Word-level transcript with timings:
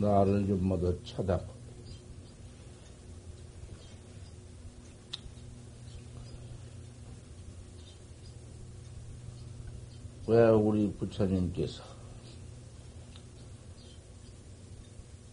나를 0.00 0.46
좀 0.46 0.66
모두 0.66 0.98
쳐다봐. 1.04 1.44
왜 10.26 10.48
우리 10.48 10.90
부처님께서 10.92 11.82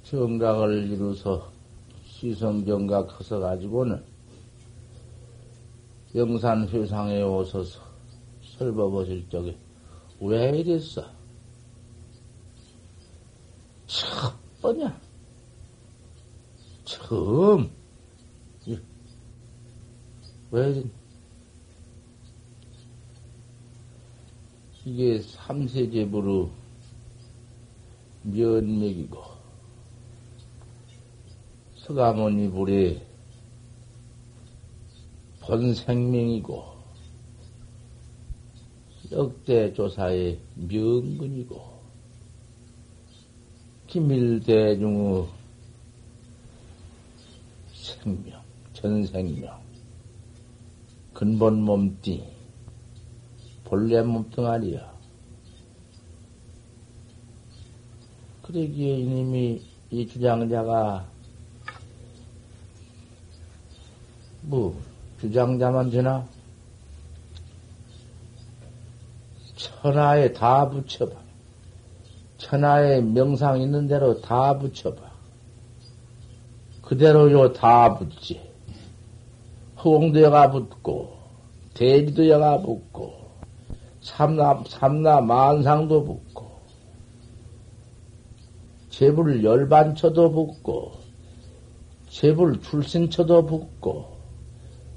정각을 0.04 0.90
이루서 0.90 1.52
시성정각 2.04 3.20
하서 3.20 3.40
가지고는 3.40 4.04
영산 6.16 6.68
회상에 6.68 7.22
오셔서 7.22 7.80
설법하실 8.58 9.30
적에 9.30 9.56
왜 10.20 10.60
이랬어? 10.60 11.17
첫 14.68 14.74
번이야. 14.74 15.02
처음. 16.84 17.72
왜 20.52 20.84
이게 24.84 25.22
삼세제부로 25.22 26.50
면맥이고 28.24 29.24
서가모니 31.76 32.52
불의 32.52 33.02
본생명이고 35.42 36.78
역대 39.14 39.72
조사의 39.74 40.40
명근이고 40.56 41.77
기밀대중의 43.88 45.28
생명, 47.74 48.42
전생명, 48.74 49.58
근본 51.14 51.62
몸띠, 51.62 52.24
본래 53.64 54.02
몸뚱아리야. 54.02 54.94
그러기에 58.44 58.98
이님이 59.00 59.62
이 59.90 60.08
주장자가 60.08 61.10
뭐 64.42 64.78
주장자만 65.22 65.90
되나? 65.90 66.28
천하에 69.56 70.34
다 70.34 70.70
붙여봐. 70.70 71.27
천하에 72.48 73.02
명상 73.02 73.62
있는 73.62 73.88
대로 73.88 74.22
다 74.22 74.58
붙여봐. 74.58 75.02
그대로 76.82 77.30
요 77.30 77.52
다 77.52 77.96
붙지. 77.96 78.40
허공도 79.84 80.22
여가 80.22 80.50
붙고, 80.52 81.12
대지도 81.74 82.30
여가 82.30 82.62
붙고, 82.62 83.14
삼나, 84.00 84.64
삼나 84.66 85.20
만상도 85.20 86.06
붙고, 86.06 86.48
재불 88.90 89.44
열반처도 89.44 90.32
붙고, 90.32 90.94
재불 92.10 92.62
출신처도 92.62 93.46
붙고, 93.46 94.06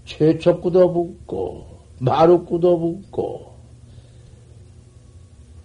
최초구도 0.04 0.92
붙고, 0.92 1.66
마루구도 1.98 2.78
붙고, 2.78 3.54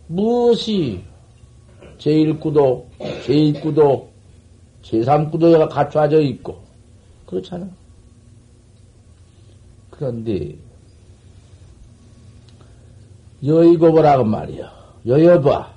무엇이 0.08 1.15
제1구도, 1.98 2.86
제2구도, 3.00 4.08
제3구도가 4.84 5.70
갖춰져 5.70 6.22
있고, 6.22 6.60
그렇잖아. 7.26 7.68
그런데, 9.90 10.56
여의고보라고 13.44 14.24
말이야. 14.24 14.74
여여봐. 15.06 15.74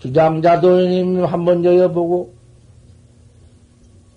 주장자도님 0.00 1.24
한번 1.24 1.64
여여보고, 1.64 2.34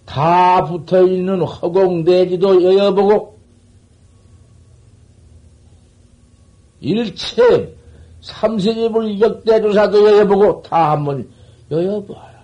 다 0.06 0.64
붙어 0.66 1.06
있는 1.08 1.42
허공대지도 1.42 2.64
여여보고, 2.64 3.38
일체 6.82 7.76
삼세집을 8.24 9.20
역대조사도 9.20 10.06
여여보고 10.06 10.62
다 10.62 10.92
한번 10.92 11.30
여여봐라. 11.70 12.44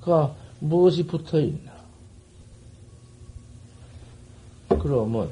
그 0.00 0.28
무엇이 0.60 1.04
붙어 1.04 1.40
있나? 1.40 1.72
그러면 4.68 5.28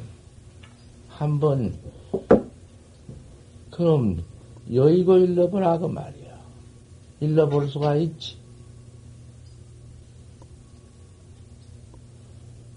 한번 1.09 1.73
그럼 3.71 4.25
여의고 4.73 5.19
일러보라고 5.19 5.87
말이야. 5.89 6.37
일러볼 7.21 7.69
수가 7.69 7.95
있지. 7.95 8.37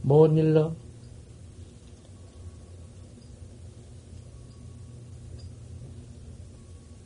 뭔 0.04 0.38
일러? 0.38 0.74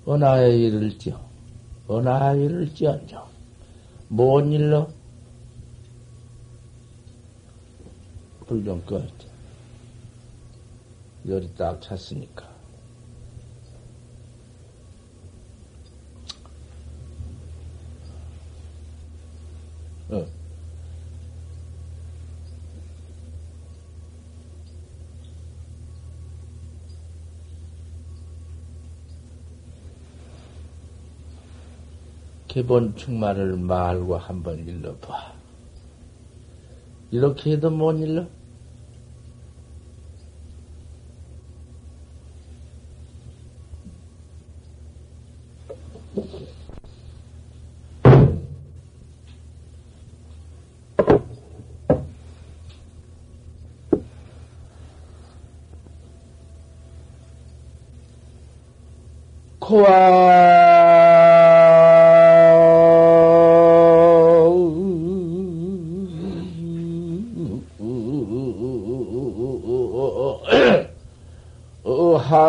은하의 0.08 0.62
일을 0.64 0.98
지어, 0.98 1.32
은하의 1.90 2.46
일을 2.46 2.74
지언정. 2.74 3.26
뭔 4.08 4.52
일러? 4.52 4.88
불좀 8.46 8.86
꺼. 8.86 9.02
열이 11.26 11.54
딱 11.56 11.82
찼으니까. 11.82 12.54
어. 20.10 20.26
기본 32.54 32.96
충만을 32.96 33.58
말과 33.58 34.20
한번 34.20 34.60
일러봐. 34.60 35.34
이렇게 37.10 37.54
해도 37.54 37.72
못 37.72 37.94
일러? 37.94 38.28
코와 59.60 60.53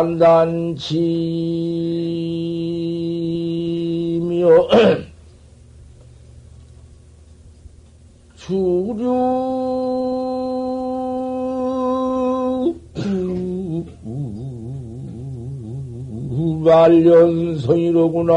한단치며 0.05 0.85
주류 8.37 9.55
말년성이로구나. 16.63 18.33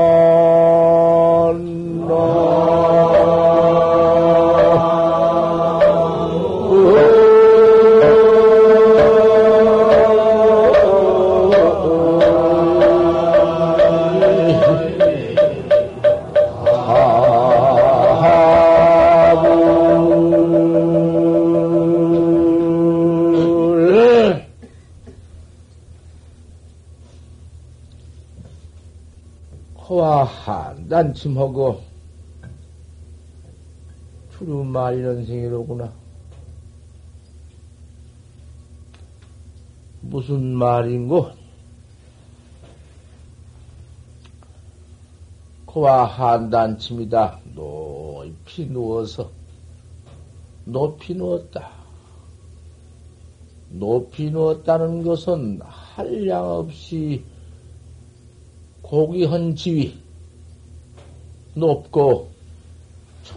한단침하고, 30.98 31.80
추루말 34.32 34.98
이런 34.98 35.24
생이로구나. 35.24 35.92
무슨 40.00 40.54
말인고? 40.54 41.30
코와 45.66 46.04
한단침이다. 46.06 47.40
높이 47.54 48.66
누워서, 48.66 49.30
높이 50.64 51.14
누웠다. 51.14 51.70
높이 53.70 54.30
누웠다는 54.30 55.02
것은 55.04 55.60
한량 55.62 56.44
없이 56.44 57.22
고기헌 58.82 59.54
지위, 59.54 60.07
높고, 61.58 62.30
저 63.24 63.36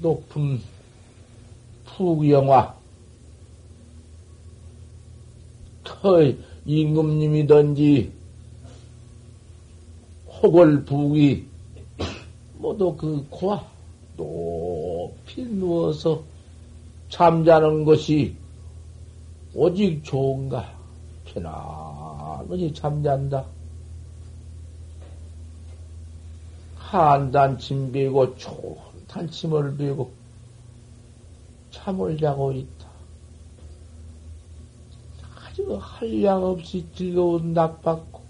높은 0.00 0.60
푸영화, 1.86 2.74
터 5.84 6.20
임금님이든지, 6.66 8.12
혹을 10.42 10.84
부기, 10.84 11.46
모두 12.58 12.94
그 12.96 13.26
고와 13.30 13.64
높이 14.16 15.42
누워서 15.44 16.22
잠자는 17.08 17.84
것이 17.84 18.34
오직 19.54 20.02
좋은가? 20.02 20.74
편안히 21.26 22.72
잠잔다. 22.72 23.44
한단침 26.90 27.92
베고 27.92 28.36
좋은 28.36 28.76
단침을 29.08 29.76
베고 29.76 30.12
잠을 31.70 32.16
자고 32.18 32.52
있다. 32.52 32.88
아주 35.44 35.78
한량 35.80 36.44
없이 36.44 36.86
즐거운 36.94 37.52
낙받고 37.54 38.20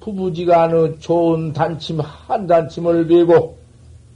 부부지가 0.00 0.64
않은 0.64 1.00
좋은 1.00 1.52
단침 1.52 2.00
한 2.00 2.46
단침을 2.46 3.06
베고 3.06 3.56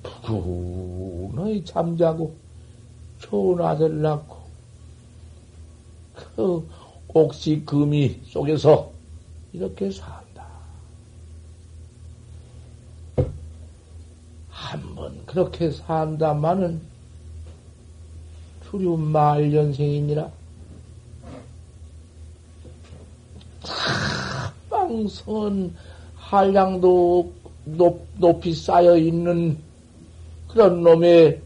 푸근히 0.02 1.64
잠자고 1.64 2.34
좋은 3.20 3.60
아들 3.64 4.02
낳고 4.02 4.36
그 6.14 6.68
옥시 7.08 7.62
금이 7.64 8.20
속에서 8.24 8.90
이렇게 9.52 9.90
산다. 9.90 10.20
한 14.48 14.94
번 14.94 15.19
그렇게 15.30 15.70
산다마는 15.70 16.80
추류 18.68 18.96
말년생이니라. 18.96 20.28
빵선 24.68 25.72
한량도 26.16 27.32
높, 27.64 28.04
높이 28.18 28.52
쌓여 28.52 28.96
있는 28.96 29.56
그런 30.48 30.82
놈의 30.82 31.40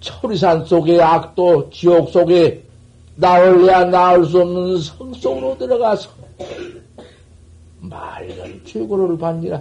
철이산 0.00 0.64
속에 0.64 1.02
악도 1.02 1.68
지옥 1.68 2.08
속에 2.08 2.64
나올래야 3.16 3.84
나올 3.84 4.24
수 4.24 4.40
없는 4.40 4.78
성 4.78 5.12
속으로 5.12 5.58
들어가서 5.58 6.08
말년 7.78 8.64
최고를 8.64 9.18
받니라. 9.18 9.60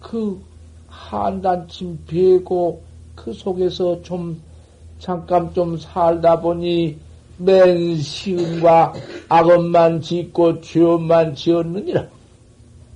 그 0.00 0.53
한단침 1.10 1.98
베고 2.06 2.82
그 3.14 3.32
속에서 3.32 4.00
좀 4.02 4.40
잠깐 4.98 5.52
좀 5.52 5.76
살다 5.76 6.40
보니 6.40 6.96
맨 7.36 7.96
시음과 7.96 8.94
악업만 9.28 10.00
짓고 10.00 10.60
죄업만 10.62 11.34
지었느니라. 11.34 12.06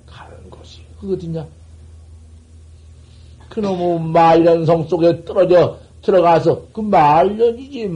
가는 0.06 0.50
곳이 0.50 0.80
어디냐? 1.04 1.46
그놈의 3.50 4.00
말년성 4.00 4.88
속에 4.88 5.24
떨어져 5.24 5.78
들어가서 6.02 6.62
그 6.72 6.80
말년이지 6.80 7.90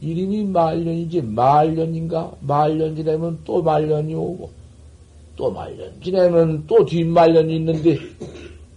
이름이 0.00 0.44
말년이지 0.44 1.22
말년인가? 1.22 2.32
말년 2.40 2.96
지나면 2.96 3.40
또 3.44 3.62
말년이 3.62 4.14
오고 4.14 4.50
또 5.36 5.50
말년 5.50 5.92
지나면 6.02 6.64
또 6.66 6.84
뒷말년이 6.84 7.56
있는데 7.56 7.98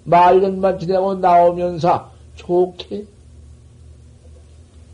말년만 0.03 0.80
지나고 0.80 1.15
나오면서 1.15 2.12
좋게 2.36 3.06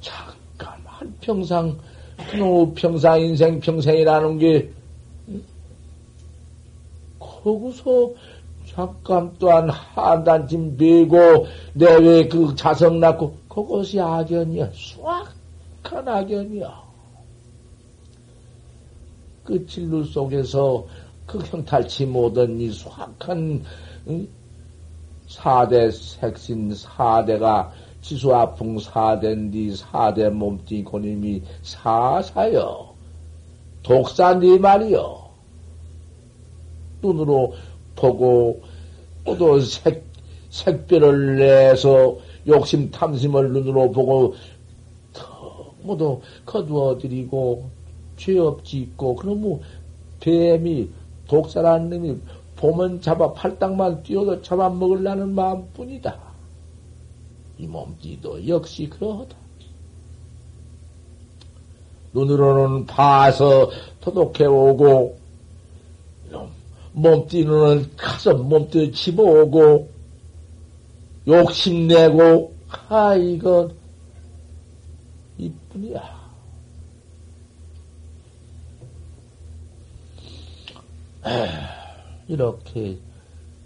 잠깐 0.01 0.79
한 0.85 1.13
평상 1.21 1.77
그놈 2.29 2.73
평상 2.73 3.21
인생 3.21 3.59
평생이라는 3.59 4.39
게 4.39 4.71
거기서 7.19 8.11
잠깐 8.67 9.33
또한 9.39 9.69
한 9.69 10.23
단쯤 10.23 10.77
베고 10.77 11.47
내외 11.73 12.27
그 12.27 12.53
자성 12.55 12.99
낳고 12.99 13.35
그것이 13.47 13.99
악연이야 13.99 14.69
수악한 14.73 16.07
악연이야 16.07 16.87
그 19.43 19.65
진루 19.65 20.03
속에서 20.03 20.85
그 21.25 21.39
형탈치 21.39 22.05
못한 22.05 22.59
이 22.59 22.69
수악한 22.69 23.63
응? 24.09 24.27
사대 25.27 25.91
색신 25.91 26.73
사대가 26.73 27.71
지수아풍 28.01 28.79
사대인디 28.79 29.75
사대 29.75 30.29
몸띠 30.29 30.83
고님이 30.83 31.43
사사여. 31.61 32.95
독사니 33.83 34.59
말이여. 34.59 35.27
눈으로 37.01 37.53
보고 37.95 38.61
또 39.23 39.59
색, 39.59 40.03
색별을 40.49 41.37
내서 41.37 42.17
욕심 42.47 42.89
탐심을 42.89 43.51
눈으로 43.51 43.91
보고 43.91 44.35
모두 45.81 46.21
거두어 46.45 46.97
드리고 46.97 47.69
죄업 48.17 48.63
짓고 48.63 49.15
그러면 49.15 49.59
뱀이 50.19 50.89
독사라는 51.27 51.89
놈이 51.89 52.17
보면 52.57 53.01
잡아 53.01 53.31
팔당만 53.33 54.03
뛰어도 54.03 54.41
잡아먹으려는 54.41 55.33
마음뿐이다. 55.33 56.17
이 57.59 57.67
몸띠도 57.67 58.47
역시 58.47 58.89
그러하다. 58.89 59.35
눈으로는 62.13 62.85
봐서 62.85 63.69
도독해오고, 64.01 65.17
몸띠는 66.93 67.95
가서 67.95 68.33
몸띠 68.33 68.91
집어오고, 68.91 69.89
욕심내고, 71.27 72.53
아, 72.89 73.15
이거, 73.15 73.69
이뿐이야. 75.37 76.17
이렇게 82.27 82.97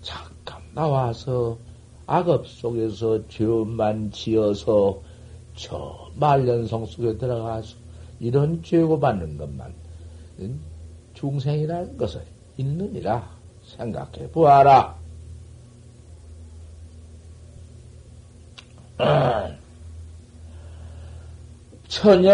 잠깐 0.02 0.62
나와서 0.74 1.58
악업 2.06 2.48
속에서 2.48 3.28
죄만 3.28 4.12
지어서 4.12 5.02
저 5.56 6.10
말년성 6.16 6.86
속에 6.86 7.18
들어가서 7.18 7.76
이런 8.20 8.62
죄고 8.64 9.00
받는 9.00 9.38
것만 9.38 9.74
중생이라는 11.14 11.98
것을 11.98 12.22
있느니라 12.58 13.30
생각해 13.66 14.30
보아라. 14.32 15.00
처녀 21.88 22.32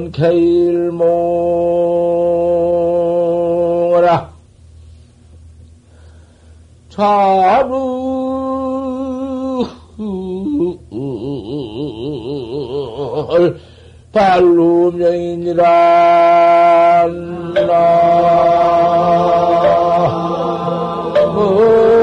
언케일모라. 0.00 1.10
좌루. 6.88 8.10
발루명이니라 14.12 15.64
그 21.32 21.99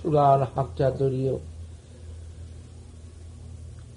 출가한 0.00 0.42
학자들이요. 0.42 1.38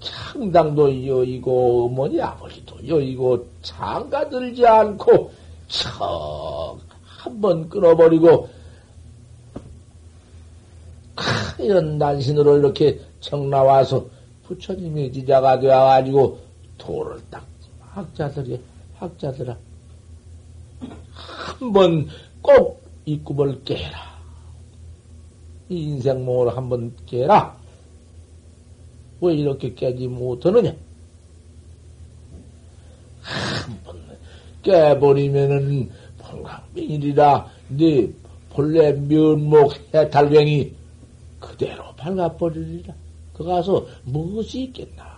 창당도 0.00 1.06
여의고, 1.06 1.86
어머니 1.86 2.20
아버지도 2.20 2.86
여의고, 2.86 3.46
장가 3.62 4.28
들지 4.28 4.66
않고, 4.66 5.32
척, 5.68 6.78
한번 7.04 7.68
끊어버리고, 7.68 8.48
하얀 11.16 11.96
난신으로 11.96 12.58
이렇게 12.58 13.00
청 13.20 13.48
나와서 13.48 14.06
부처님이 14.46 15.12
지자가 15.12 15.58
되어가지고, 15.60 16.38
도를 16.76 17.20
딱, 17.30 17.46
학자들이, 17.80 18.60
학자들아. 18.98 19.56
한 20.80 21.72
번 21.72 22.08
꼭이 22.42 23.20
꿈을 23.22 23.62
깨라. 23.64 24.13
이 25.74 25.82
인생몽을 25.88 26.56
한번 26.56 26.94
깨라. 27.06 27.56
왜 29.20 29.34
이렇게 29.34 29.74
깨지 29.74 30.06
못하느냐? 30.06 30.74
한번 33.22 33.96
깨버리면은 34.62 35.90
pol강명이리라 36.18 37.50
네 37.68 38.08
본래 38.50 38.92
면목 38.92 39.74
해탈병이 39.94 40.72
그대로 41.40 41.84
밝아버리리라. 41.96 42.94
그 43.32 43.44
가서 43.44 43.84
무엇이 44.04 44.64
있겠나? 44.64 45.14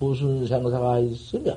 무슨 0.00 0.46
생사가 0.46 0.98
있으며 1.00 1.56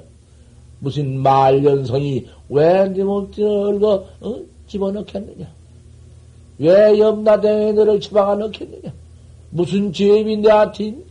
무슨 0.79 1.19
말년성이 1.19 2.27
왜 2.49 2.87
네 2.89 3.03
몸뚱이를 3.03 3.79
거 3.79 4.05
어? 4.19 4.39
집어넣겠느냐? 4.67 5.60
왜 6.61 6.99
염라대에 6.99 7.71
너를 7.73 7.99
처박아 7.99 8.35
넣겠느냐? 8.35 8.93
무슨 9.49 9.91
죄업이 9.91 10.37
내한테 10.37 10.85
있냐? 10.85 11.03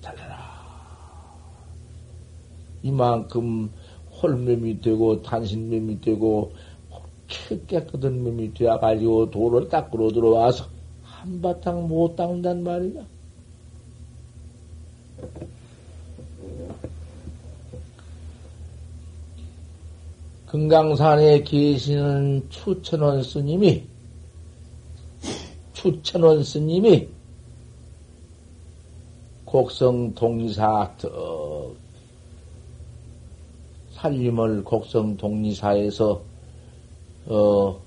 달려라. 0.00 0.36
이만큼 2.82 3.70
홀매이 4.20 4.80
되고 4.80 5.22
단신매이 5.22 6.00
되고 6.00 6.52
깨끗한 7.68 8.24
매이 8.24 8.52
되어가지고 8.54 9.30
돌을 9.30 9.68
닦으러 9.68 10.08
들어와서 10.08 10.66
한바탕 11.04 11.86
못 11.86 12.16
닦는단 12.16 12.64
말이냐? 12.64 13.06
금강산에 20.50 21.44
계시는 21.44 22.50
추천원 22.50 23.22
스님이 23.22 23.84
추천원 25.72 26.42
스님이 26.42 27.06
곡성 29.44 30.12
동리사 30.16 30.92
덕 30.98 31.76
살림을 33.92 34.64
곡성 34.64 35.16
동리사에서 35.16 36.20
어 37.26 37.80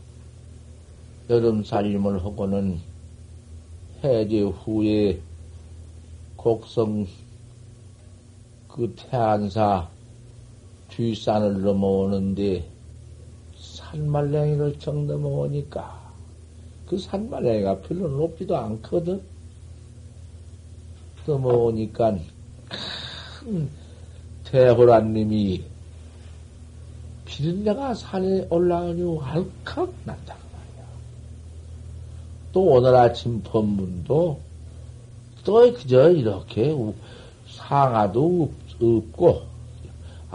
여름 1.29 1.65
살림을 1.65 2.24
하고는 2.24 2.79
해제 4.05 4.39
후에 4.39 5.20
곡성 6.38 7.08
그 8.70 8.96
태안사 8.96 9.92
뒷산을 10.95 11.62
넘어오는데 11.63 12.63
산말랭이를 13.57 14.77
정 14.77 15.07
넘어오니까 15.07 16.13
그 16.85 17.00
산말랭이가 17.00 17.79
별로 17.79 18.07
높지도 18.09 18.55
않거든. 18.55 19.21
넘어오니까 21.25 22.17
큰 23.39 23.69
대호란님이 24.43 25.63
비린내가 27.25 27.95
산에 27.95 28.45
올라가니 28.50 29.19
알칵 29.19 29.91
말이야. 30.05 30.38
또 32.51 32.62
오늘 32.62 32.95
아침 32.95 33.41
법문도 33.41 34.39
또 35.43 35.73
그저 35.73 36.12
이렇게 36.12 36.75
상아도 37.47 38.51
없고 38.79 39.52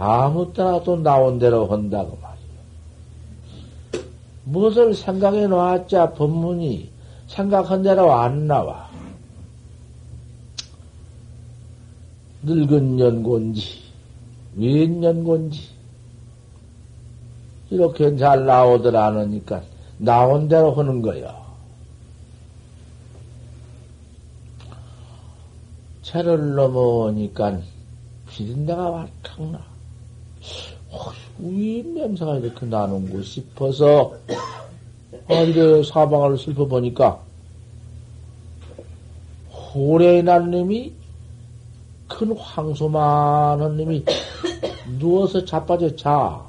아무 0.01 0.53
때나 0.53 0.81
또 0.83 0.95
나온 0.95 1.39
대로 1.39 1.67
한다고 1.67 2.17
말이야. 2.21 4.05
무엇을 4.45 4.93
생각해 4.93 5.47
놨자 5.47 6.13
법문이 6.13 6.89
생각한 7.27 7.83
대로 7.83 8.13
안 8.13 8.47
나와. 8.47 8.89
늙은 12.43 12.97
연곤지, 12.97 13.81
웬 14.55 15.03
연곤지, 15.03 15.67
이렇게 17.69 18.15
잘 18.15 18.45
나오들 18.45 18.95
않으니까 18.95 19.61
나온 19.97 20.47
대로 20.47 20.71
하는 20.75 21.01
거야. 21.01 21.37
채를 26.03 26.55
넘어오니까 26.55 27.59
비린내가 28.29 28.89
와탁 28.89 29.41
나. 29.51 29.78
왜 31.39 31.81
냄새가 31.83 32.37
이렇게 32.37 32.65
나는고 32.65 33.21
싶어서, 33.21 34.13
아, 35.27 35.33
이래 35.33 35.83
사방을 35.83 36.37
슬퍼보니까, 36.37 37.21
호래의 39.51 40.23
난 40.23 40.49
놈이, 40.51 40.93
큰 42.07 42.35
황소만한 42.35 43.77
놈이 43.77 44.03
누워서 44.97 45.45
자빠져 45.45 45.95
자. 45.95 46.43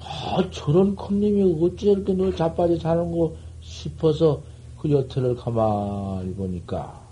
아, 0.00 0.50
저런 0.50 0.96
큰 0.96 1.20
놈이 1.20 1.64
어찌 1.64 1.92
이렇게 1.92 2.12
누워 2.12 2.34
자빠져 2.34 2.76
자는 2.76 3.16
거 3.16 3.32
싶어서 3.60 4.42
그 4.80 4.90
여태를 4.90 5.36
가만히 5.36 6.34
보니까, 6.34 7.05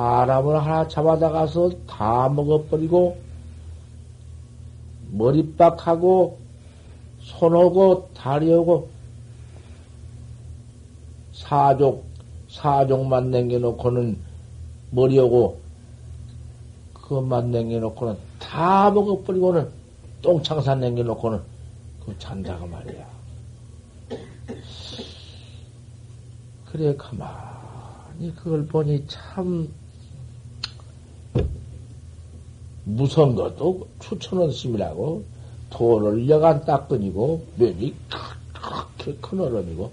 사람을 0.00 0.64
하나 0.64 0.88
잡아다가서 0.88 1.72
다 1.86 2.26
먹어버리고, 2.30 3.18
머리빡하고, 5.10 6.38
손하고, 7.20 8.08
다리하고, 8.14 8.88
사족, 11.34 12.06
사족만 12.48 13.30
남겨놓고는, 13.30 14.16
머리하고, 14.90 15.60
그것만 16.94 17.50
남겨놓고는, 17.50 18.16
다 18.38 18.90
먹어버리고는, 18.90 19.68
똥창산 20.22 20.80
남겨놓고는, 20.80 21.42
그 22.06 22.18
잔다고 22.18 22.66
말이야. 22.66 23.06
그래, 26.64 26.96
가만히 26.96 28.34
그걸 28.34 28.64
보니 28.66 29.04
참, 29.06 29.68
무서운 32.84 33.34
것도 33.34 33.86
추천원 33.98 34.50
스님이라고 34.50 35.22
돌을 35.70 36.28
여간 36.28 36.64
닦은이고 36.64 37.42
맵이 37.56 37.94
그렇게 38.52 39.18
큰 39.20 39.40
어른이고 39.40 39.90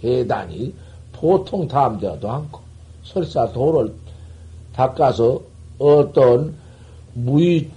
대단히 0.00 0.74
보통 1.12 1.66
다음되어도 1.68 2.30
않고 2.30 2.60
설사 3.04 3.50
돌을 3.52 3.92
닦아서 4.74 5.40
어떤 5.78 6.54
무의 7.14 7.68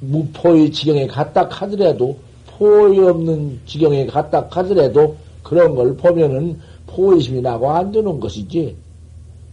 무포의 0.00 0.70
지경에 0.70 1.06
갔다 1.06 1.48
하더라도 1.48 2.16
포의 2.46 2.98
없는 3.00 3.60
지경에 3.66 4.06
갔다 4.06 4.46
하더라도 4.50 5.16
그런 5.42 5.74
걸 5.74 5.96
보면은 5.96 6.60
포의심이 6.86 7.40
나고 7.40 7.70
안 7.70 7.90
되는 7.90 8.20
것이지. 8.20 8.76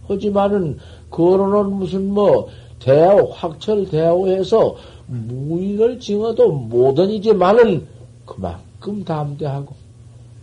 하지만은 0.06 0.78
그거는 1.10 1.72
무슨 1.72 2.10
뭐 2.10 2.48
대오, 2.80 3.30
확철 3.30 3.88
대오해서 3.88 4.76
무인을 5.06 6.00
징어도 6.00 6.50
못언이지만은 6.50 7.86
그만큼 8.24 9.04
담대하고, 9.04 9.74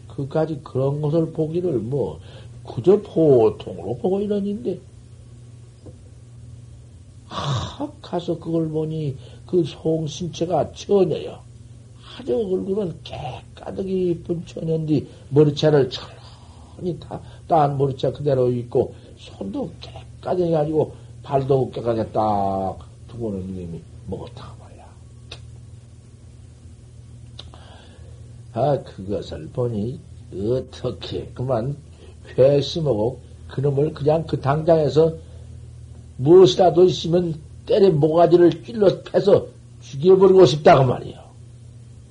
그까지 0.08 0.62
그런 0.64 1.02
것을 1.02 1.32
보기를 1.32 1.74
뭐, 1.80 2.20
그저 2.66 3.02
보통으로 3.02 3.98
보고 3.98 4.20
이러는데, 4.20 4.80
하, 7.28 7.90
가서 8.02 8.38
그걸 8.38 8.70
보니 8.70 9.16
그 9.46 9.64
송신체가 9.64 10.72
처녀요. 10.74 11.40
아주 12.20 12.36
얼굴은 12.36 13.00
깨까득이 13.04 14.12
이쁜 14.12 14.46
처녀인데, 14.46 15.06
머리채를 15.30 15.90
천천히 15.90 17.00
다, 17.00 17.20
딴 17.48 17.78
머리채 17.78 18.12
그대로 18.12 18.52
있고, 18.52 18.94
손도 19.18 19.72
깨까지 19.82 20.44
해가지고, 20.44 21.07
발도 21.28 21.72
깨끗하게 21.72 22.10
딱 22.14 22.78
두고는 23.10 23.50
이미 23.50 23.82
먹었다 24.08 24.56
말이야. 24.62 24.86
아, 28.54 28.82
그것을 28.82 29.50
보니, 29.50 30.00
어떻게, 30.34 31.30
그만, 31.34 31.76
회심하고, 32.38 33.20
그놈을 33.50 33.94
그냥 33.94 34.26
그 34.26 34.40
당장에서 34.40 35.16
무엇이라도 36.16 36.86
있으면 36.86 37.36
때려 37.66 37.92
모가지를 37.92 38.64
찔러 38.64 39.02
패서 39.02 39.48
죽여버리고 39.82 40.46
싶다, 40.46 40.78
그 40.78 40.90
말이요. 40.90 41.20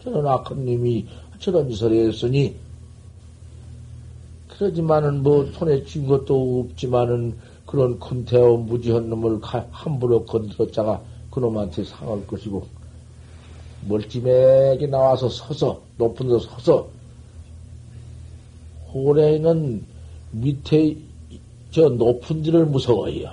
저런 0.03 0.27
악한 0.27 0.63
님이 0.63 1.07
저런 1.39 1.71
짓을 1.71 1.91
했으니, 1.93 2.55
그러지만은 4.49 5.23
뭐 5.23 5.51
손에 5.53 5.85
쥔 5.85 6.07
것도 6.07 6.67
없지만은 6.69 7.35
그런 7.67 7.99
큰태어 7.99 8.57
무지한 8.59 9.11
놈을 9.11 9.41
함부로 9.71 10.25
건드렸자가 10.25 11.03
그놈한테 11.31 11.85
상할 11.85 12.27
것이고, 12.27 12.65
멀찌매게 13.89 14.87
나와서 14.87 15.29
서서, 15.29 15.81
높은 15.99 16.29
데 16.29 16.39
서서, 16.39 16.89
호래는 18.93 19.85
밑에 20.31 20.97
저 21.71 21.89
높은 21.89 22.43
데를 22.43 22.67
무서워해요. 22.67 23.31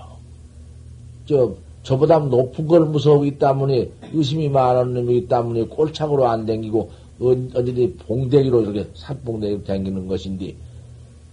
저, 1.26 1.56
저보다 1.84 2.20
높은 2.20 2.68
걸 2.68 2.86
무서워하기 2.86 3.38
때문에 3.38 3.90
의심이 4.14 4.50
많은 4.50 4.94
놈이기 4.94 5.28
때문에 5.28 5.66
꼴착으로 5.66 6.28
안 6.28 6.46
댕기고 6.46 6.92
어디디 7.20 7.98
봉대기로 8.06 8.62
이렇게 8.62 8.90
삿봉대기로 8.96 9.64
댕기는 9.64 10.08
것인데 10.08 10.56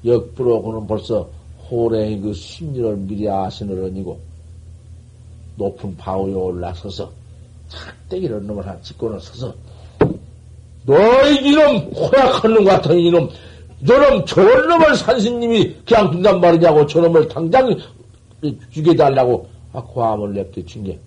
역부로 0.04 0.62
그는 0.62 0.86
벌써 0.86 1.28
호랭이 1.70 2.20
그 2.20 2.32
심리를 2.32 2.96
미리 2.96 3.28
아시는 3.28 3.84
언이고 3.84 4.18
높은 5.56 5.96
바위에 5.96 6.34
올라서서 6.34 7.10
착대기를 7.68 8.46
놈을 8.46 8.66
하나 8.66 8.80
짚고는 8.80 9.20
서서 9.20 9.54
너희 10.84 11.48
이놈 11.48 11.76
호약한 11.92 12.54
놈 12.54 12.64
같은 12.64 12.98
이놈 12.98 13.28
너놈 13.80 14.24
저런 14.26 14.68
놈을 14.68 14.94
산신님이 14.96 15.76
그냥 15.86 16.10
둔단 16.10 16.40
말이냐고 16.40 16.86
저놈을 16.86 17.28
당장 17.28 17.74
죽여달라고 18.70 19.48
아, 19.72 19.82
고함을 19.82 20.34
냅두친 20.34 20.84
게. 20.84 20.98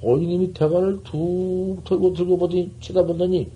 오이님이 0.00 0.52
대가를 0.52 1.00
툭 1.04 1.80
털고 1.84 2.12
들고 2.12 2.36
보더니 2.36 2.70
쳐다보더니. 2.80 3.48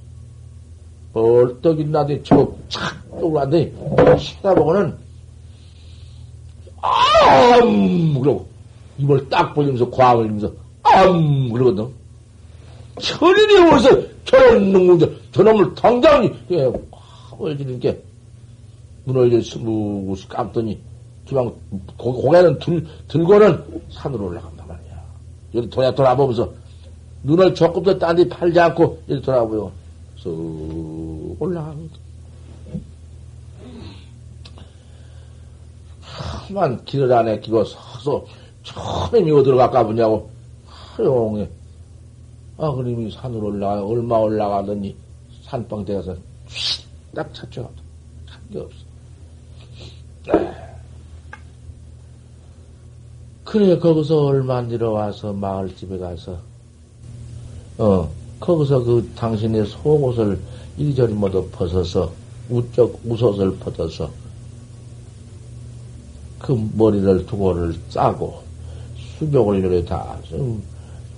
벌떡 1.13 1.81
일나더니 1.81 2.23
저착 2.23 3.11
떠올랐더니 3.11 3.73
쳐다보고는 4.19 5.06
암 7.57 8.21
그러고 8.21 8.47
입을 8.99 9.29
딱 9.29 9.55
벌리면서 9.55 9.89
고함을 9.91 10.25
흘리면서 10.25 10.53
암 10.83 11.51
그러거든 11.53 11.89
천일이 13.01 13.59
어디서 13.71 14.03
저런 14.25 14.73
놈들 14.73 15.19
저놈을 15.33 15.75
당장 15.75 16.35
예, 16.51 16.73
벌지는 17.31 17.79
게 17.79 18.01
눈을 19.05 19.29
이제 19.33 19.51
스무스 19.51 20.27
감더니 20.29 20.79
기왕 21.27 21.53
고개는 21.97 22.59
들, 22.61 22.87
들고는 23.09 23.83
산으로 23.91 24.27
올라간단 24.27 24.67
말이야. 24.67 25.03
여기 25.57 25.69
돌아, 25.71 25.95
돌아보면서 25.95 26.53
눈을 27.25 27.55
조금 27.55 27.83
더 27.83 27.99
딴 27.99 28.17
데 28.17 28.29
팔지 28.29 28.59
않고 28.59 29.03
여기 29.09 29.21
돌아보요. 29.23 29.71
쑥 30.17 31.37
올라가는 31.39 31.91
만 36.53 36.85
길을 36.85 37.13
안에 37.13 37.41
끼고 37.41 37.65
서서 37.65 38.25
처음에 38.63 39.21
미워 39.23 39.43
들어갈까 39.43 39.85
보냐고 39.85 40.31
하용해. 40.67 41.49
아, 42.59 42.73
그림이 42.73 43.11
산으로 43.11 43.49
올라가, 43.49 43.85
얼마 43.85 44.17
올라가더니 44.17 44.97
산방대 45.45 45.95
가서 45.95 46.17
딱 47.15 47.33
찾죠. 47.35 47.69
한게 48.27 48.59
없어. 48.59 48.87
그래, 53.45 53.79
거기서 53.79 54.25
얼마 54.25 54.61
내려와서 54.63 55.33
마을집에 55.33 55.99
가서, 55.99 56.37
어, 57.79 58.11
거기서 58.41 58.83
그 58.83 59.13
당신의 59.15 59.67
속옷을 59.67 60.39
이리저리 60.77 61.13
모두 61.15 61.49
벗어서, 61.51 62.11
우쩍 62.51 62.99
우솥을 63.05 63.57
벗어서, 63.59 64.11
그 66.39 66.71
머리를 66.75 67.27
두고를 67.27 67.75
싸고, 67.89 68.43
수족을 69.19 69.59
이렇게 69.59 69.85
다, 69.85 70.17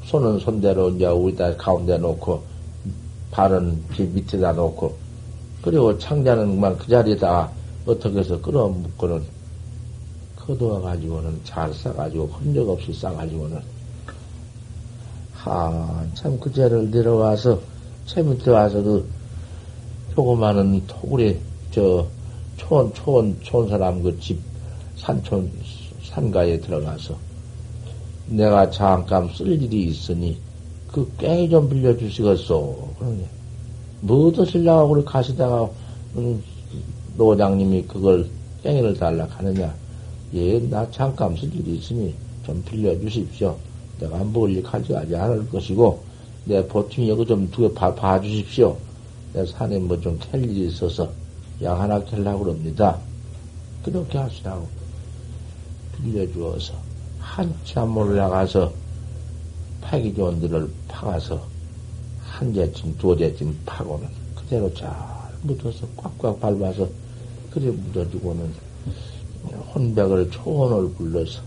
손은 0.04 0.38
손대로 0.38 0.90
이제 0.90 1.06
위다 1.06 1.56
가운데 1.56 1.98
놓고, 1.98 2.42
발은 3.30 3.82
밑에다 3.98 4.52
놓고, 4.52 4.94
그리고 5.62 5.98
창자는 5.98 6.54
그만 6.54 6.76
그 6.78 6.88
자리에다 6.88 7.50
어떻게 7.86 8.18
해서 8.20 8.40
끌어묶고는 8.40 9.22
거두어가지고는 10.36 11.40
잘 11.44 11.72
싸가지고 11.74 12.26
흔적 12.26 12.68
없이 12.68 12.92
싸가지고는. 12.92 13.60
한참 15.34 16.38
그 16.40 16.52
죄를 16.52 16.90
내려와서 16.90 17.60
제 18.06 18.22
밑에 18.22 18.50
와서 18.50 18.82
그 18.82 19.08
조그마한 20.14 20.82
토굴에 20.86 21.38
저 21.70 22.06
촌, 22.56 22.92
촌, 22.92 23.38
촌 23.42 23.68
사람 23.68 24.02
그집 24.02 24.40
산촌, 24.98 25.50
산가에 26.04 26.60
들어가서 26.60 27.16
내가 28.26 28.70
잠깐 28.70 29.28
쓸 29.34 29.62
일이 29.62 29.86
있으니 29.86 30.36
그 30.88 31.10
깽이 31.18 31.48
좀 31.48 31.68
빌려주시겠소. 31.68 32.94
그러니 32.98 33.24
뭐 34.00 34.30
드실라고 34.32 34.88
그래 34.90 35.02
가시다가 35.04 35.68
음, 36.16 36.42
노장님이 37.16 37.82
그걸 37.84 38.28
깽이를 38.62 38.94
달라 38.94 39.26
하느냐. 39.30 39.74
예, 40.34 40.58
나 40.68 40.88
잠깐 40.90 41.34
쓸 41.36 41.54
일이 41.54 41.76
있으니 41.76 42.14
좀 42.44 42.62
빌려주십시오. 42.64 43.56
내가 44.00 44.22
멀리 44.24 44.62
가져가지 44.62 45.16
않을 45.16 45.48
것이고, 45.48 46.00
내 46.44 46.66
보충 46.66 47.08
여기 47.08 47.26
좀 47.26 47.50
두개 47.50 47.74
봐, 47.74 48.20
주십시오. 48.20 48.76
내 49.32 49.44
산에 49.44 49.78
뭐 49.78 50.00
좀 50.00 50.18
캘 50.18 50.38
일이 50.38 50.68
있어서 50.68 51.10
양 51.62 51.80
하나 51.80 52.02
캘라고 52.04 52.44
그럽니다. 52.44 52.98
그렇게 53.82 54.18
하시라고 54.18 54.66
빌려주어서 56.02 56.74
한참 57.18 57.96
올라가서 57.96 58.72
파기 59.80 60.14
좋은 60.14 60.40
들을 60.40 60.70
파가서 60.88 61.40
한 62.22 62.54
재쯤, 62.54 62.96
두어 62.98 63.16
재쯤 63.16 63.56
파고는 63.64 64.08
그대로 64.34 64.72
잘 64.74 64.90
묻어서 65.42 65.86
꽉꽉 65.96 66.40
밟아서 66.40 66.88
그래 67.50 67.70
묻어주고는 67.70 68.52
혼백을 69.74 70.30
초원을 70.30 70.92
불러서 70.94 71.40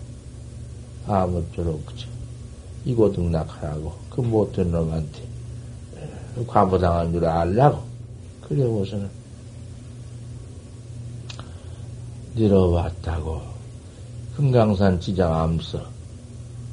아무쪼록 1.08 1.86
그죠. 1.86 2.08
이고 2.86 3.12
등락하라고 3.12 3.94
그 4.10 4.22
못된 4.22 4.72
놈한테 4.72 5.22
과부당한 6.48 7.12
줄 7.12 7.26
알라고 7.26 7.84
그래고서는 8.48 9.10
내려왔다고 12.36 13.51
금강산 14.36 15.00
지장 15.00 15.34
암서 15.34 15.82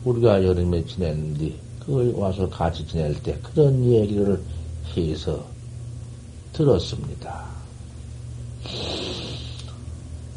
우리가 0.04 0.44
여름에 0.44 0.84
지냈는데 0.84 1.54
그걸 1.80 2.12
와서 2.14 2.48
같이 2.48 2.86
지낼 2.86 3.14
때 3.22 3.36
그런 3.42 3.84
얘기를 3.84 4.40
해서 4.96 5.44
들었습니다. 6.52 7.44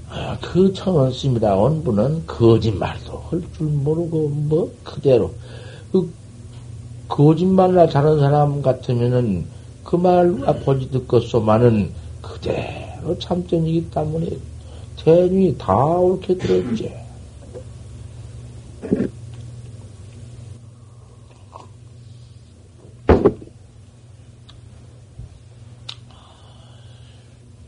아, 0.09 0.37
그 0.41 0.73
청원스님이라고 0.73 1.65
한 1.67 1.83
분은 1.83 2.25
거짓말도 2.27 3.23
할 3.29 3.41
줄 3.57 3.67
모르고 3.67 4.29
뭐 4.29 4.73
그대로 4.83 5.31
그 5.91 6.11
거짓말을 7.07 7.89
잘하는 7.89 8.19
사람 8.19 8.61
같으면은 8.61 9.45
그 9.83 9.95
말과 9.95 10.53
보지 10.53 10.89
듣겠소만은 10.91 11.91
그대로 12.21 13.17
참전이기 13.19 13.89
때문에 13.91 14.29
대중이 14.97 15.57
다 15.57 15.73
옳게 15.75 16.37
들었지. 16.37 16.93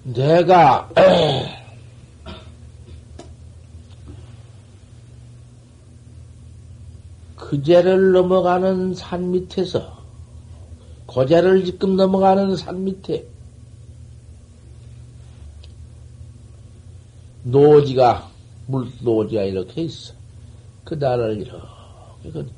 내가 0.03 0.89
그제를 7.35 8.11
넘어가는 8.11 8.93
산 8.95 9.31
밑에서 9.31 10.03
고제를 11.05 11.65
지금 11.65 11.95
넘어가는 11.95 12.55
산 12.55 12.83
밑에 12.83 13.27
노지가 17.43 18.29
물 18.67 18.91
노지가 19.01 19.43
이렇게 19.43 19.83
있어. 19.83 20.22
그날을 20.83 21.37
이렇게 22.23 22.49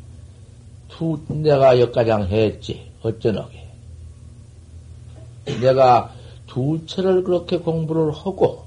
두 0.88 1.19
내가 1.27 1.79
역가장 1.79 2.27
했지 2.27 2.91
어쩌노게 3.01 3.65
내가 5.61 6.11
두 6.47 6.85
철을 6.85 7.23
그렇게 7.23 7.57
공부를 7.57 8.11
하고, 8.11 8.65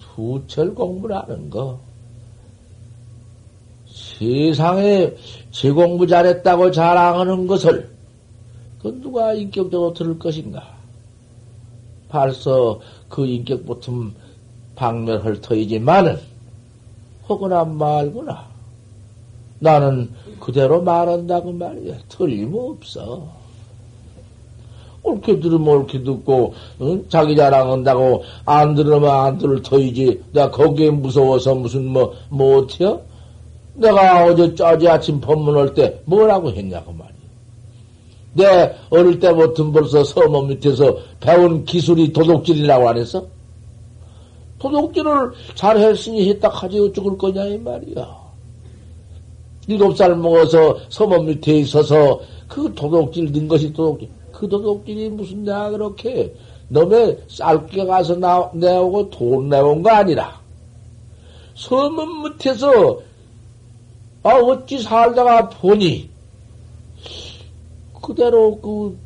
두 0.00 0.42
철 0.46 0.74
공부를 0.74 1.16
하는 1.16 1.50
거, 1.50 1.78
세상에 3.88 5.14
제 5.50 5.70
공부 5.70 6.06
잘했다고 6.06 6.70
자랑하는 6.70 7.46
것을, 7.46 7.90
그 8.80 8.88
누가 9.00 9.32
인격적으로 9.32 9.94
들을 9.94 10.18
것인가? 10.18 10.76
벌써 12.08 12.80
그 13.08 13.26
인격 13.26 13.64
보틈 13.64 14.14
박멸할 14.74 15.40
터이지만은, 15.40 16.18
하거나 17.32 17.64
말거나, 17.64 18.46
나는 19.58 20.10
그대로 20.40 20.82
말한다고 20.82 21.52
말이야. 21.52 21.94
틀림없어. 22.08 23.42
옳게 25.02 25.40
들으면 25.40 25.68
옳게 25.68 26.02
듣고, 26.02 26.54
응? 26.80 27.04
자기 27.08 27.34
자랑한다고 27.36 28.22
안 28.44 28.74
들으면 28.74 29.10
안 29.10 29.38
들을 29.38 29.62
터이지. 29.62 30.22
내가 30.32 30.50
거기에 30.50 30.90
무서워서 30.90 31.54
무슨 31.54 31.86
뭐, 31.86 32.14
못해요? 32.28 33.00
내가 33.74 34.24
어제 34.24 34.54
짜지 34.54 34.88
아침 34.88 35.20
법문할 35.20 35.74
때 35.74 36.00
뭐라고 36.04 36.50
했냐고 36.50 36.92
말이야. 36.92 37.12
내 38.34 38.74
어릴 38.90 39.18
때부터 39.18 39.70
벌써 39.72 40.04
서문 40.04 40.48
밑에서 40.48 40.96
배운 41.20 41.64
기술이 41.64 42.12
도둑질이라고 42.12 42.88
안 42.88 42.96
했어? 42.96 43.26
도둑질을 44.62 45.32
잘했으니 45.56 46.28
했다 46.30 46.48
하지 46.48 46.78
어쩌을 46.78 47.18
거냐 47.18 47.44
이 47.46 47.58
말이야. 47.58 48.22
일곱 49.66 49.96
살 49.96 50.14
먹어서 50.14 50.78
서문 50.88 51.26
밑에 51.26 51.58
있어서 51.58 52.20
그 52.46 52.72
도둑질 52.72 53.32
는 53.32 53.48
것이 53.48 53.72
도둑질. 53.72 54.08
그 54.30 54.48
도둑질이 54.48 55.08
무슨 55.10 55.42
내가 55.42 55.70
그렇게 55.70 56.32
너의 56.68 57.18
쌀게 57.26 57.84
가서 57.84 58.14
나, 58.16 58.48
내오고 58.54 59.10
돈 59.10 59.48
내온 59.48 59.82
거 59.82 59.90
아니라 59.90 60.40
서문 61.54 62.22
밑에서 62.22 63.00
아 64.22 64.36
어찌 64.36 64.78
살다가 64.78 65.48
보니 65.48 66.08
그대로 68.00 68.56
그 68.60 68.96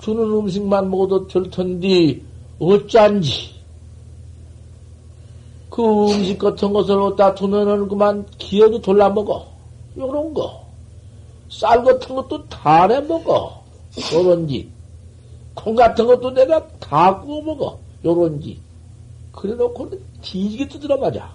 주는 0.00 0.22
음식만 0.22 0.90
먹어도 0.90 1.26
될 1.26 1.50
텐데 1.50 2.20
어쩐지 2.58 3.57
그 5.78 6.10
음식 6.10 6.36
같은 6.38 6.72
것을 6.72 6.98
갖다 6.98 7.32
두면은 7.36 7.86
그만 7.86 8.26
기어도 8.36 8.80
돌라 8.80 9.08
먹어. 9.10 9.46
요런 9.96 10.34
거. 10.34 10.66
쌀 11.48 11.84
같은 11.84 12.16
것도 12.16 12.48
다 12.48 12.88
내 12.88 13.00
먹어. 13.00 13.62
요런지. 14.12 14.68
콩 15.54 15.76
같은 15.76 16.04
것도 16.04 16.32
내가 16.32 16.66
다 16.80 17.20
구워 17.20 17.40
먹어. 17.42 17.78
요런지. 18.04 18.58
그래 19.30 19.54
놓고는 19.54 20.00
뒤지게 20.20 20.66
두드려 20.66 20.96
맞아. 20.96 21.30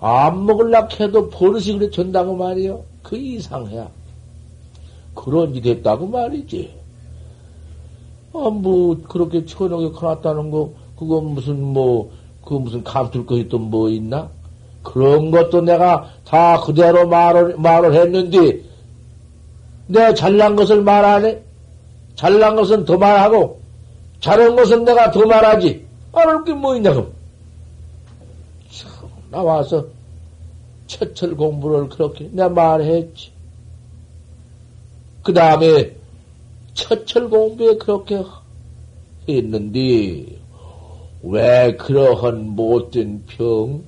안 0.00 0.44
먹을라 0.44 0.88
해도 0.98 1.30
버릇이 1.30 1.78
그래 1.78 1.88
전다고 1.88 2.34
말이요. 2.34 2.82
그 3.04 3.16
이상해야. 3.16 3.88
그런 5.14 5.54
지 5.54 5.60
됐다고 5.60 6.08
말이지. 6.08 6.74
아, 8.32 8.50
뭐, 8.50 9.00
그렇게 9.08 9.44
천하게 9.46 9.90
커놨다는 9.92 10.50
거, 10.50 10.72
그건 10.98 11.26
무슨 11.34 11.62
뭐, 11.62 12.10
그 12.50 12.54
무슨 12.54 12.82
감출 12.82 13.24
것이 13.24 13.48
또 13.48 13.58
뭐 13.60 13.88
있나? 13.88 14.28
그런 14.82 15.30
것도 15.30 15.60
내가 15.60 16.10
다 16.24 16.58
그대로 16.60 17.06
말을, 17.06 17.56
말을 17.56 17.94
했는데, 17.94 18.60
내가 19.86 20.14
잘난 20.14 20.56
것을 20.56 20.82
말 20.82 21.04
안 21.04 21.24
해? 21.24 21.38
잘난 22.16 22.56
것은 22.56 22.84
더 22.84 22.98
말하고, 22.98 23.60
잘한 24.18 24.56
것은 24.56 24.84
내가 24.84 25.12
더 25.12 25.24
말하지. 25.24 25.86
말할 26.12 26.42
게 26.44 26.52
뭐 26.52 26.74
있냐고. 26.74 27.12
참, 28.72 28.90
나와서 29.30 29.86
첫철 30.88 31.36
공부를 31.36 31.88
그렇게 31.88 32.28
내가 32.32 32.48
말했지. 32.48 33.30
그 35.22 35.32
다음에 35.32 35.94
첫철 36.74 37.30
공부에 37.30 37.76
그렇게 37.76 38.24
했는데, 39.28 40.39
왜 41.22 41.76
그러한 41.76 42.50
못된 42.50 43.24
병, 43.26 43.82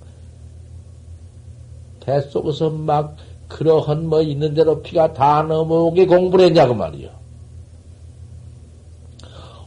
뱃속에서 2.04 2.70
막 2.70 3.16
그러한 3.48 4.06
뭐 4.06 4.20
있는 4.22 4.54
대로 4.54 4.82
피가 4.82 5.12
다 5.12 5.42
넘어오게 5.42 6.06
공부를 6.06 6.46
했냐고 6.46 6.74
말이요. 6.74 7.10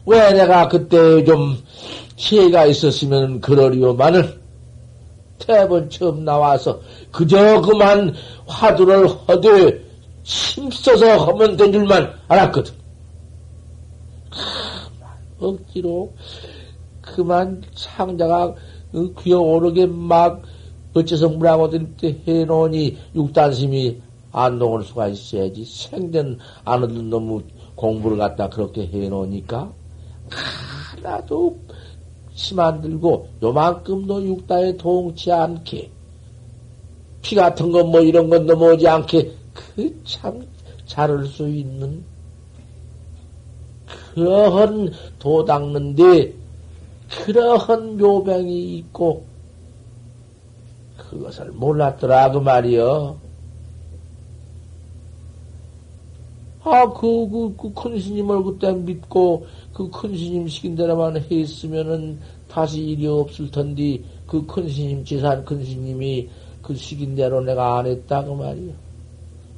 왜 0.06 0.34
내가 0.34 0.68
그때 0.68 1.24
좀 1.24 1.58
지혜가 2.16 2.66
있었으면 2.66 3.42
그러리오만은 3.42 4.40
태번 5.40 5.90
처음 5.90 6.24
나와서 6.24 6.80
그저 7.12 7.62
그만 7.62 8.14
화두를 8.46 9.08
허되 9.08 9.84
힘써서 10.24 11.18
하면 11.26 11.58
된 11.58 11.72
줄만 11.72 12.14
알았거든. 12.28 12.74
억지로 15.40 16.12
그만 17.16 17.62
창자가 17.74 18.56
귀어오르게 19.22 19.86
막 19.88 20.42
어째서 20.94 21.30
물하고들 21.30 21.96
때 21.98 22.18
해놓으니 22.28 22.98
육단심이 23.16 24.02
안 24.32 24.60
녹을 24.60 24.84
수가 24.84 25.08
있어야지. 25.08 25.64
생전 25.66 26.40
안 26.64 26.84
얻는 26.84 27.10
놈의 27.10 27.42
공부를 27.76 28.18
갖다 28.18 28.50
그렇게 28.50 28.88
해놓으니까 28.88 29.72
하나도 30.30 31.58
심안 32.34 32.82
들고 32.82 33.30
요만큼도 33.42 34.26
육단에 34.26 34.78
동치 34.78 35.32
않게 35.32 35.90
피 37.22 37.36
같은 37.36 37.72
거뭐 37.72 38.02
이런 38.02 38.30
건 38.30 38.46
넘어오지 38.46 38.88
않게 38.88 39.32
그 39.54 40.04
참 40.06 40.46
자를 40.86 41.26
수 41.26 41.48
있는 41.48 42.04
그러한 44.14 44.92
도 45.20 45.44
닦는데 45.44 46.34
그러한 47.24 47.98
묘병이 47.98 48.78
있고 48.78 49.26
그것을 50.98 51.52
몰랐더라 51.52 52.32
그 52.32 52.38
말이여. 52.40 53.18
아, 56.68 56.90
그, 56.94 57.30
그, 57.30 57.56
그큰 57.58 58.00
스님을 58.00 58.44
그때 58.44 58.72
믿고 58.74 59.46
그 59.72 59.90
큰 59.92 60.18
스님 60.18 60.48
시킨 60.48 60.76
대로만 60.76 61.16
했으면은 61.18 62.20
다시 62.48 62.82
일이 62.82 63.06
없을 63.08 63.52
텐데 63.52 64.02
그 64.26 64.46
큰 64.48 64.68
스님, 64.68 65.06
재산 65.06 65.46
큰 65.46 65.64
스님이 65.64 66.28
그 66.64 66.74
시킨 66.76 67.14
대로 67.16 67.42
내가 67.42 67.78
안 67.78 67.86
했다 67.86 68.24
그 68.24 68.32
말이야. 68.32 68.74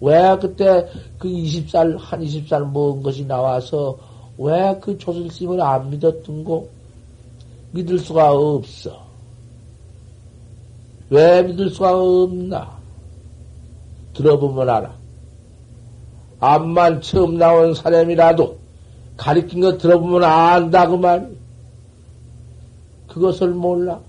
왜 0.01 0.37
그때 0.41 0.87
그 1.17 1.27
20살, 1.29 1.97
한 1.97 2.21
20살 2.21 2.71
먹은 2.71 3.01
것이 3.03 3.25
나와서 3.25 3.97
왜 4.37 4.77
그 4.81 4.97
조실스님을 4.97 5.61
안 5.61 5.89
믿었던 5.89 6.43
거? 6.43 6.67
믿을 7.71 7.99
수가 7.99 8.31
없어. 8.31 9.05
왜 11.09 11.41
믿을 11.43 11.69
수가 11.69 11.97
없나? 11.97 12.77
들어보면 14.13 14.69
알아. 14.69 14.93
암만 16.39 17.01
처음 17.01 17.37
나온 17.37 17.73
사람이라도 17.73 18.57
가리킨 19.15 19.61
거 19.61 19.77
들어보면 19.77 20.23
안다, 20.23 20.87
그 20.87 20.95
말. 20.95 21.29
그것을 23.07 23.49
몰라. 23.49 23.99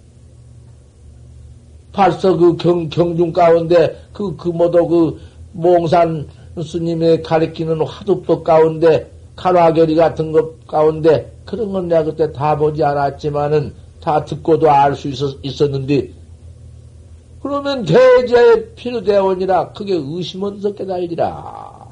벌써 1.93 2.37
그 2.37 2.57
경, 2.57 2.89
경중 2.89 3.33
가운데, 3.33 3.99
그, 4.13 4.37
그, 4.37 4.49
뭐도 4.49 4.87
그, 4.87 5.21
몽산 5.53 6.29
스님의 6.63 7.23
가리키는 7.23 7.81
화두법 7.81 8.45
가운데, 8.45 9.11
간화결이 9.39 9.95
같은 9.95 10.33
것 10.33 10.67
가운데, 10.67 11.33
그런 11.45 11.73
건 11.73 11.89
내가 11.89 12.03
그때 12.05 12.33
다 12.33 12.57
보지 12.57 12.83
않았지만은, 12.83 13.73
다 14.01 14.25
듣고도 14.25 14.69
알 14.71 14.95
수 14.95 15.09
있었는데, 15.43 16.11
그러면 17.41 17.85
대자의 17.85 18.75
필요대원이라 18.75 19.73
그게 19.73 19.95
의심원서 19.95 20.75
깨달지라. 20.75 21.87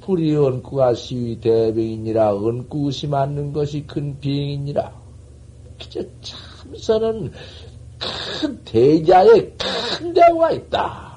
불이 0.00 0.34
언구가 0.34 0.94
시위 0.94 1.38
대병이니라 1.40 2.34
언구 2.34 2.86
의심 2.86 3.12
않는 3.12 3.52
것이 3.52 3.86
큰 3.86 4.18
비행이니라. 4.18 4.92
그저 5.78 6.00
참선은 6.22 7.30
큰 8.40 8.64
대자의 8.64 9.52
큰 9.58 10.12
대화가 10.14 10.52
있다. 10.52 11.09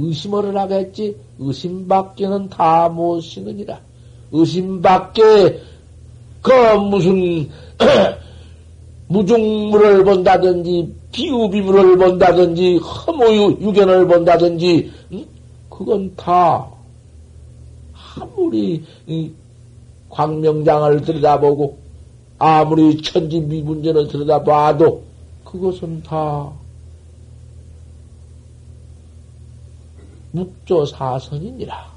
의심을 0.00 0.56
하겠지 0.56 1.16
의심밖에는 1.38 2.48
다 2.48 2.88
못쓰느니라. 2.88 3.80
의심밖에 4.32 5.60
그 6.42 6.52
무슨 6.90 7.48
무중물을 9.08 10.04
본다든지 10.04 10.94
비우비물을 11.12 11.96
본다든지 11.96 12.76
허무유 12.76 13.58
유견을 13.60 14.06
본다든지 14.06 14.92
응? 15.12 15.24
그건 15.70 16.14
다 16.14 16.68
아무리 18.16 18.84
광명장을 20.10 21.00
들여다보고 21.02 21.78
아무리 22.38 23.00
천지미분전을 23.00 24.08
들여다봐도 24.08 25.02
그것은 25.44 26.02
다 26.02 26.50
묵조 30.38 30.86
사선이니라. 30.86 31.92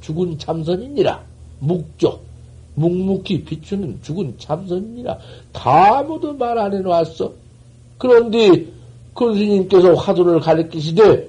죽은 0.00 0.38
참선이니라. 0.38 1.20
묵조. 1.60 2.20
묵묵히 2.74 3.44
비추는 3.44 3.98
죽은 4.02 4.36
참선이니라. 4.38 5.18
다 5.52 5.98
아무도 5.98 6.32
말안 6.34 6.72
해놨어. 6.72 7.32
그런데 7.98 8.66
그 9.14 9.34
스님께서 9.34 9.94
화두를 9.94 10.40
가리키시되 10.40 11.28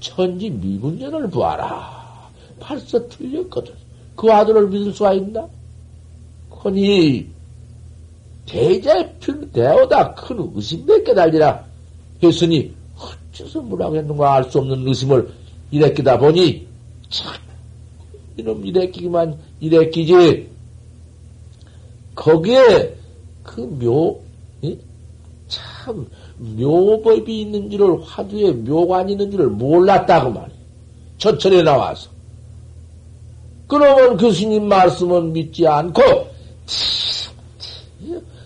천지 0.00 0.50
미분전을 0.50 1.28
보아라. 1.30 2.30
벌써 2.60 3.06
틀렸거든. 3.08 3.74
그 4.14 4.28
화두를 4.28 4.68
믿을 4.68 4.92
수가 4.92 5.14
있나? 5.14 5.46
허니 6.50 7.26
대자필 8.46 9.50
대오다 9.52 10.14
큰 10.14 10.50
의심밖에 10.54 11.14
달리라 11.14 11.64
했으니 12.22 12.72
어째서 12.98 13.60
뭐라고 13.62 13.96
했는가 13.96 14.34
알 14.34 14.44
수 14.44 14.58
없는 14.58 14.86
의심을 14.86 15.28
일으키다 15.70 16.18
보니 16.18 16.66
참 17.10 17.34
이놈 18.36 18.64
일으키기만 18.64 19.38
일으키지 19.60 20.48
거기에 22.14 22.96
그 23.42 23.60
묘, 23.60 24.20
참, 25.48 26.06
묘법이 26.38 27.40
있는 27.42 27.70
줄을, 27.70 28.00
화두에 28.02 28.50
묘관이 28.52 29.12
있는 29.12 29.30
줄을 29.30 29.48
몰랐다고 29.48 30.30
말이야. 30.30 30.56
저철에 31.18 31.62
나와서. 31.62 32.10
그러면 33.66 34.16
교수님 34.16 34.66
말씀은 34.66 35.32
믿지 35.32 35.66
않고, 35.66 36.02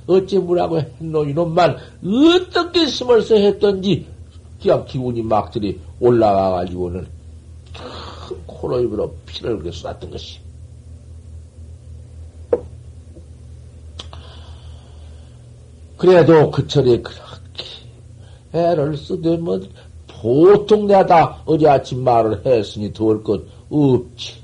어째 0.06 0.38
뭐라고 0.38 0.80
했노, 0.80 1.24
이놈만 1.26 1.76
어떻게 2.02 2.86
심을서 2.86 3.36
했던지, 3.36 4.06
그냥 4.60 4.84
기운이 4.84 5.22
막들이 5.22 5.80
올라가가지고는 6.00 7.06
큰 8.28 8.36
코로 8.46 8.80
입으로 8.82 9.14
피를 9.26 9.58
그렇게 9.58 9.70
쏟았던 9.70 10.10
것이. 10.10 10.40
그래도 15.96 16.50
그 16.50 16.66
철에 16.66 17.00
그렇게 17.00 17.64
애를 18.52 18.96
쓰되 18.96 19.36
뭐 19.36 19.60
보통 20.06 20.86
내가 20.86 21.06
다 21.06 21.42
어제 21.44 21.68
아침 21.68 22.02
말을 22.02 22.44
했으니 22.46 22.92
더울 22.92 23.22
것 23.22 23.42
없지. 23.70 24.34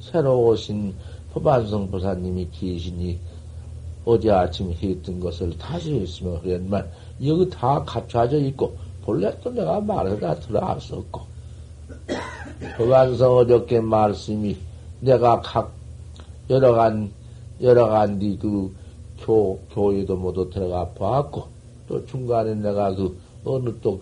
새로 0.00 0.46
오신 0.46 0.94
법안성 1.32 1.90
보사님이 1.90 2.48
계시니 2.50 3.18
어제 4.08 4.30
아침 4.30 4.72
했던 4.72 5.20
것을 5.20 5.56
다시 5.58 5.94
했으면 5.94 6.40
그랬만 6.40 6.88
여기 7.24 7.48
다 7.50 7.82
갖춰져 7.84 8.38
있고 8.38 8.76
본래 9.02 9.32
또 9.42 9.50
내가 9.50 9.80
말을 9.80 10.20
다 10.20 10.34
들어왔었고 10.34 11.20
법안성 12.76 13.36
어저께 13.38 13.80
말씀이 13.80 14.56
내가 15.00 15.40
각 15.40 15.72
여러 16.50 16.72
간 16.72 17.10
여러 17.60 17.88
간뒤그 17.88 18.72
교, 19.24 19.58
교회도 19.74 20.16
모두 20.16 20.48
들어가 20.50 20.88
봤고, 20.90 21.48
또 21.88 22.04
중간에 22.06 22.54
내가 22.54 22.94
그 22.94 23.18
어느 23.44 23.70
또 23.80 24.00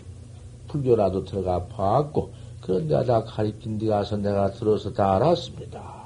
불교라도 0.68 1.24
들어가 1.24 1.64
봤고, 1.66 2.30
그런 2.60 2.88
데가 2.88 3.04
다 3.04 3.24
가리킨 3.24 3.78
데 3.78 3.86
가서 3.86 4.16
내가 4.16 4.50
들어서 4.50 4.92
다 4.92 5.16
알았습니다. 5.16 5.96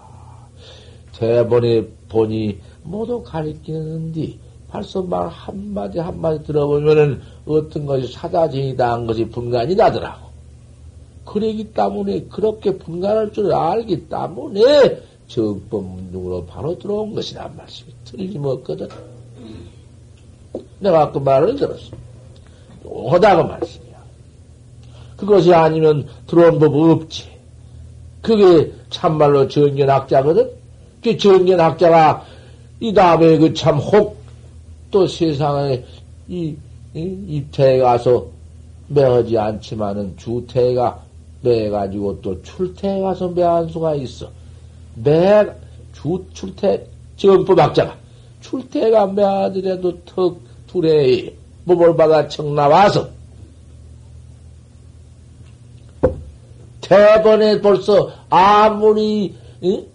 대본에 1.17 1.87
보니 2.09 2.61
모두 2.83 3.23
가리키는데, 3.23 4.37
벌써 4.69 5.03
말 5.03 5.29
한마디 5.29 5.99
한마디 5.99 6.45
들어보면은 6.45 7.21
어떤 7.47 7.87
것이 7.87 8.13
사다쟁이다 8.13 8.93
한 8.93 9.07
것이 9.07 9.25
분간이 9.25 9.75
나더라고. 9.75 10.29
그러기 11.25 11.73
때문에, 11.73 12.23
그렇게 12.31 12.77
분간할 12.77 13.33
줄 13.33 13.53
알기 13.53 14.09
때문에, 14.09 15.01
정법 15.27 15.85
문중으로 15.85 16.47
바로 16.47 16.77
들어온 16.79 17.15
것이란 17.15 17.57
말씀이 17.57 17.93
틀림없거든. 18.05 18.89
내가 20.81 21.13
그 21.13 21.19
말을 21.19 21.57
들었어. 21.57 21.97
하다가 23.09 23.45
말씀이야. 23.45 23.91
그것이 25.17 25.55
아니면 25.55 26.07
들어온 26.27 26.59
법 26.59 26.75
없지. 26.75 27.29
그게 28.23 28.73
참말로 28.91 29.47
정견학자거든? 29.47 30.51
그 31.03 31.17
정견학자가 31.17 32.25
이 32.81 32.93
다음에 32.93 33.39
그 33.39 33.53
참 33.55 33.79
혹 33.79 34.21
또 34.91 35.07
세상에 35.07 35.85
이, 36.29 36.57
이 36.95 37.25
입태에 37.29 37.79
가서 37.79 38.27
매하지 38.89 39.39
않지만은 39.39 40.17
주태가 40.17 41.01
매가지고 41.43 42.21
또 42.21 42.43
출태에 42.43 43.01
가서 43.01 43.29
매한 43.29 43.69
수가 43.69 43.95
있어. 43.95 44.29
매, 44.97 45.47
주, 45.93 46.25
출퇴, 46.33 46.85
정법학자가, 47.17 47.97
출퇴가 48.41 49.07
매하더라도 49.09 49.97
턱, 50.05 50.41
둘에 50.67 51.33
몸을 51.65 51.97
받아 51.97 52.27
청 52.27 52.55
나와서, 52.55 53.09
대번에 56.81 57.61
벌써 57.61 58.11
아무리, 58.29 59.35
응? 59.63 59.87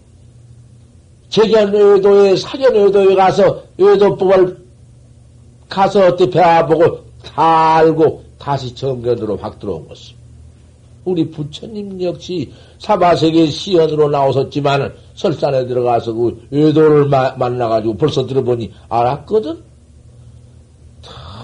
재견 1.35 1.69
외도에, 1.73 2.33
사견 2.37 2.73
외도에 2.73 3.13
가서 3.13 3.61
외도법을 3.77 4.57
가서 5.67 6.07
어떻게 6.07 6.29
배워보고 6.29 6.99
다 7.25 7.75
알고 7.75 8.23
다시 8.39 8.73
정견으로 8.73 9.35
확 9.35 9.59
들어온 9.59 9.85
것입니다. 9.85 10.23
우리 11.03 11.29
부처님 11.29 12.01
역시 12.01 12.53
사바세계 12.79 13.47
시연으로 13.47 14.09
나오셨지만 14.09 14.93
설산에 15.15 15.67
들어가서 15.67 16.13
그 16.13 16.47
외도를 16.51 17.07
마, 17.09 17.31
만나가지고 17.31 17.97
벌써 17.97 18.25
들어보니 18.25 18.71
알았거든? 18.87 19.61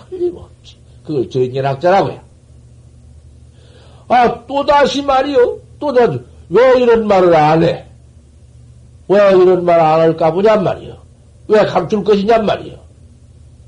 틀림없지. 0.10 0.78
그걸 1.04 1.30
정연학자라고요. 1.30 2.22
아, 4.08 4.46
또다시 4.48 5.02
말이요. 5.02 5.60
또다시, 5.82 6.18
왜 6.48 6.80
이런 6.82 7.06
말을 7.08 7.36
안 7.36 7.64
해? 7.64 7.91
왜 9.12 9.32
이런 9.32 9.66
말 9.66 9.80
안 9.80 10.00
할까 10.00 10.32
보냔 10.32 10.64
말이요. 10.64 10.96
왜 11.50 11.66
감출 11.66 12.02
것이냔 12.04 12.46
말이요. 12.46 12.78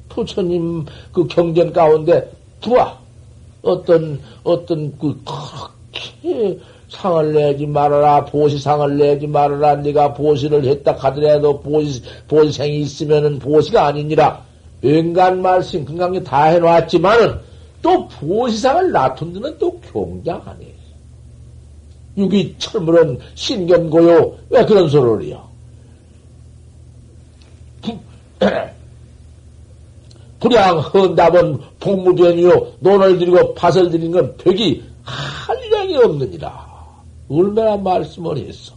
부처님 0.08 0.86
그 1.12 1.28
경전 1.28 1.74
가운데 1.74 2.32
들어와. 2.62 2.98
어떤, 3.62 4.20
어떤 4.44 4.98
그, 4.98 5.20
상을 6.90 7.34
내지 7.34 7.66
말아라, 7.66 8.24
보시상을 8.26 8.98
내지 8.98 9.26
말아라, 9.28 9.76
네가 9.78 10.14
보시를 10.14 10.64
했다 10.66 10.94
하더라도 10.94 11.60
보시, 11.60 12.02
보시생이 12.28 12.82
있으면은 12.82 13.40
보시가 13.40 13.88
아니니라. 13.88 14.42
웬간 14.82 15.42
말씀, 15.42 15.84
건강에 15.86 16.22
다 16.24 16.44
해놓았지만은, 16.44 17.40
또 17.82 18.08
보시상을 18.08 18.92
놔둔 18.92 19.34
데는 19.34 19.58
또 19.58 19.80
경장하네. 19.92 20.83
유기 22.18 22.56
철물은 22.58 23.20
신견고요. 23.36 24.38
왜 24.50 24.66
그런 24.66 24.88
소리를 24.90 25.28
해요? 25.28 25.44
불양 30.40 30.80
헌답은 30.80 31.58
복무변이요. 31.80 32.74
논을 32.80 33.18
들이고 33.18 33.54
밭을 33.56 33.90
들인 33.90 34.12
건 34.12 34.36
벽이 34.38 34.84
한량이 35.04 35.96
없느니라. 35.98 36.74
얼마나 37.30 37.78
말씀을 37.78 38.38
했어. 38.38 38.74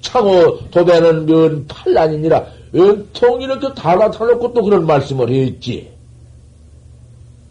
창호 0.00 0.70
도배는 0.70 1.26
면 1.26 1.66
팔란이니라. 1.66 2.46
은통 2.74 3.42
이렇게 3.42 3.68
다 3.74 3.96
나타놓고 3.96 4.52
또 4.54 4.62
그런 4.62 4.86
말씀을 4.86 5.28
했지. 5.28 5.90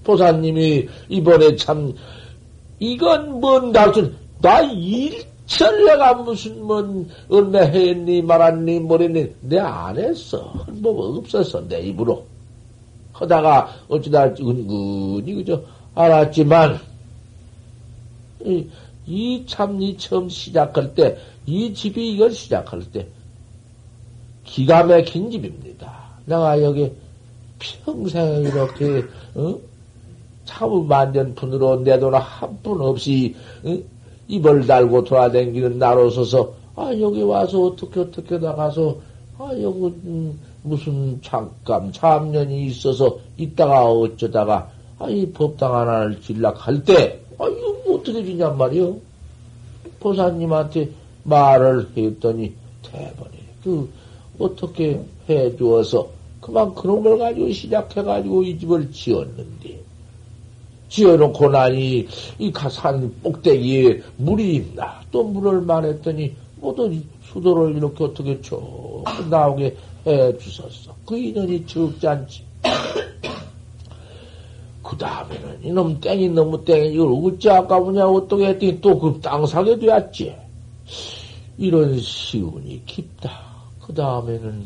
보사님이 0.04 0.88
이번에 1.10 1.56
참, 1.58 1.94
이건 2.80 3.40
뭔 3.40 3.72
달순, 3.72 4.16
나 4.42 4.62
일철 4.62 5.86
내가 5.86 6.13
무슨 6.13 6.63
뭔, 6.63 7.10
얼마 7.30 7.60
했니, 7.60 8.22
말았니, 8.22 8.80
뭐랬니, 8.82 9.34
내 9.42 9.58
안 9.60 9.98
했어. 9.98 10.54
뭐 10.74 11.18
없었어, 11.18 11.68
내 11.68 11.82
입으로. 11.82 12.24
하다가 13.13 13.68
어찌다 13.88 14.26
은근히 14.40 15.34
그저 15.34 15.60
알았지만, 15.96 16.80
이 19.08 19.44
참니 19.48 19.98
처음 19.98 20.30
시작할 20.30 20.94
때, 20.94 21.18
이 21.48 21.74
집이 21.74 22.13
이걸 22.13 22.32
시작할 22.32 22.84
때, 22.92 23.08
기가 24.44 24.84
막힌 24.84 25.32
집입니다. 25.32 25.92
내가 26.26 26.62
여기 26.62 26.92
평생 27.58 28.44
이렇게, 28.44 29.04
어? 29.34 29.58
차후 30.48 30.84
만전푼으로 30.86 31.84
내 31.84 32.00
돈 32.00 32.16
한 32.16 32.58
푼 32.64 32.82
없이 32.82 33.36
응? 33.66 33.84
입을 34.28 34.66
달고 34.66 35.04
돌아다니는 35.04 35.78
나로 35.78 36.10
서서 36.10 36.54
아 36.76 36.92
여기 37.00 37.22
와서 37.22 37.62
어떻게 37.68 38.00
어떻게 38.00 38.38
나가서 38.40 38.98
아 39.38 39.50
여기 39.62 39.86
음, 40.06 40.40
무슨 40.64 41.20
잠깐 41.22 41.92
참년이 41.94 42.66
있어서 42.68 43.20
있다가 43.38 43.86
어쩌다가 43.86 44.70
아 45.00 45.08
이 45.10 45.30
법당 45.32 45.76
하나를 45.76 46.20
질락할 46.22 46.84
때 46.84 47.22
아 47.38 47.46
이거 47.48 47.76
뭐 47.86 48.00
어떻게 48.00 48.24
주냔 48.26 48.58
말이요 48.58 48.96
보사님한테 50.00 50.90
말을 51.24 51.88
했더니 51.96 52.54
대번에 52.82 53.32
그 53.64 53.90
어떻게 54.40 55.00
해 55.30 55.56
주어서 55.58 56.08
그만 56.42 56.74
그런 56.76 57.04
걸 57.04 57.18
가지고 57.18 57.52
시작해가지고 57.52 58.44
이 58.44 58.58
집을 58.60 58.92
지었는데, 58.92 59.57
지어놓고 60.89 61.50
나니 61.50 62.08
이 62.39 62.52
가산 62.52 63.13
꼭대기에 63.23 64.02
물이 64.17 64.56
있나? 64.56 65.02
또 65.12 65.23
물을 65.23 65.62
말했더니 65.62 66.34
모두 66.60 66.91
수도를 67.32 67.76
이렇게 67.76 68.04
어떻게 68.04 68.39
쭉 68.41 69.04
나오게 69.30 69.76
해 70.08 70.38
주셨어. 70.38 70.95
그 71.06 71.17
인연이 71.17 71.65
적잖지. 71.65 72.43
그 74.84 74.97
다음에는 74.97 75.60
이놈 75.63 76.00
땡이 76.00 76.30
너무 76.30 76.63
땡이 76.63 76.93
이걸 76.93 77.08
어찌 77.26 77.50
아까우냐 77.50 78.06
어떻게 78.08 78.47
했더니 78.47 78.80
또 78.82 78.97
그 79.00 79.19
땅 79.21 79.45
사게 79.45 79.78
되었지. 79.78 80.36
이런 81.58 82.00
시운이 82.00 82.84
깊다. 82.86 83.32
그 83.82 83.93
다음에는 83.93 84.65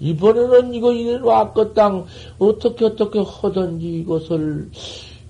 이번에는 0.00 0.74
이거 0.74 0.92
이런 0.92 1.22
와껏땅 1.22 2.06
어떻게 2.38 2.86
어떻게 2.86 3.20
하든지 3.20 3.86
이것을 3.86 4.70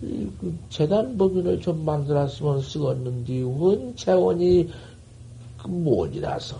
그 0.01 0.59
재단 0.71 1.17
법인을 1.19 1.61
좀 1.61 1.85
만들었으면 1.85 2.61
쓰겠는데 2.63 3.43
원 3.43 3.95
재원이 3.97 4.69
그 5.59 5.69
뭔이라서 5.69 6.57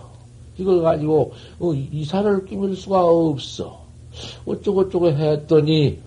이걸 0.57 0.81
가지고 0.81 1.33
어, 1.59 1.73
이사를 1.73 2.45
끼밀 2.45 2.75
수가 2.75 3.03
없어. 3.03 3.81
어쩌고저쩌고 4.45 5.09
했더니 5.11 5.99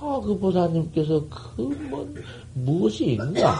아 0.00 0.20
그 0.22 0.38
보사님께서 0.38 1.24
그 1.28 1.62
뭐 1.90 2.06
무엇이 2.54 3.12
있나 3.12 3.54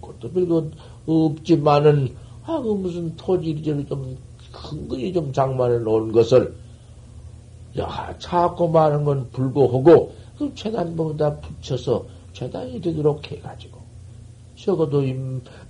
아무것도 0.00 0.32
별거 0.32 0.64
없지만은 1.06 2.14
아 2.44 2.60
그 2.60 2.68
무슨 2.72 3.14
토지를 3.16 3.86
좀 3.86 4.16
큰거이 4.52 5.12
좀 5.12 5.32
장만해 5.32 5.78
놓은 5.78 6.10
것을 6.10 6.54
야, 7.78 8.12
자꾸 8.18 8.68
많은 8.68 9.04
건 9.04 9.28
불고하고, 9.30 10.12
그 10.38 10.52
재단보다 10.54 11.36
붙여서 11.36 12.06
재단이 12.38 12.80
되도록 12.80 13.28
해가지고, 13.32 13.80
적어도 14.54 15.02
이 15.02 15.14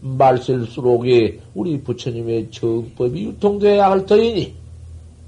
말셀 0.01 0.67
수록에 0.67 1.41
우리 1.55 1.81
부처님의 1.81 2.51
정법이 2.51 3.25
유통되어야 3.25 3.91
할 3.91 4.05
터이니, 4.05 4.55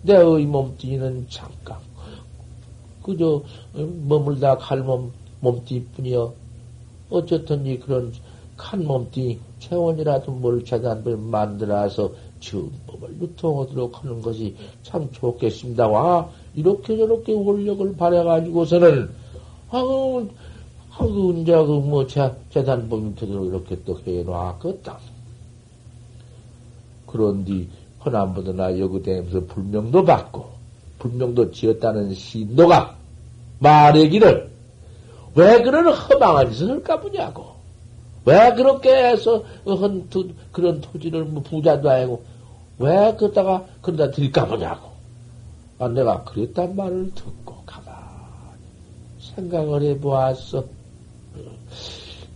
내의 0.03 0.44
몸뚱이는 0.44 1.26
잠깐, 1.31 1.79
그저 3.03 3.42
머물다 4.07 4.59
갈 4.59 4.83
몸, 4.83 5.12
몸뚱이뿐이여. 5.40 6.35
어쨌든지 7.09 7.79
그런 7.79 8.12
칸 8.59 8.85
몸뚱이, 8.85 9.38
체원이라도 9.61 10.33
뭘 10.33 10.62
재단을 10.64 11.16
만들어서 11.16 12.12
정법을 12.40 13.16
유통하도록 13.22 14.05
하는 14.05 14.20
것이 14.20 14.55
참 14.83 15.11
좋겠습니다. 15.12 15.88
와, 15.88 16.31
이렇게 16.55 16.96
저렇게 16.98 17.33
원력을 17.33 17.96
발해가지고서는, 17.96 19.11
아 19.70 19.83
우, 21.01 21.03
아우, 21.03 21.35
이제 21.35 21.53
그 21.53 21.73
뭐, 21.73 22.07
재, 22.07 22.33
재단봉 22.51 23.15
되도록 23.15 23.47
이렇게 23.47 23.79
또 23.85 23.99
해놓았겠다. 24.07 24.99
그런뒤 27.07 27.69
허남보다나 28.05 28.79
여기대면서 28.79 29.47
불명도 29.47 30.05
받고, 30.05 30.47
불명도 30.99 31.51
지었다는 31.51 32.15
신도가 32.15 32.97
말하기를, 33.59 34.51
왜 35.35 35.63
그런 35.63 35.93
허망한 35.93 36.53
짓을 36.53 36.71
할까 36.71 37.01
보냐고. 37.01 37.61
왜 38.25 38.53
그렇게 38.55 38.91
해서 38.93 39.43
헌 39.65 40.09
그런 40.53 40.81
토지를 40.81 41.25
뭐 41.25 41.43
부자도 41.43 41.91
아니고 41.91 42.23
왜 42.79 43.15
그러다가 43.17 43.65
그러다 43.81 44.11
드릴까 44.11 44.47
보냐고. 44.47 44.91
아, 45.79 45.89
내가 45.89 46.23
그랬단 46.25 46.77
말을 46.77 47.13
듣고 47.15 47.57
가만히 47.65 47.97
생각을 49.19 49.83
해보았어. 49.83 50.80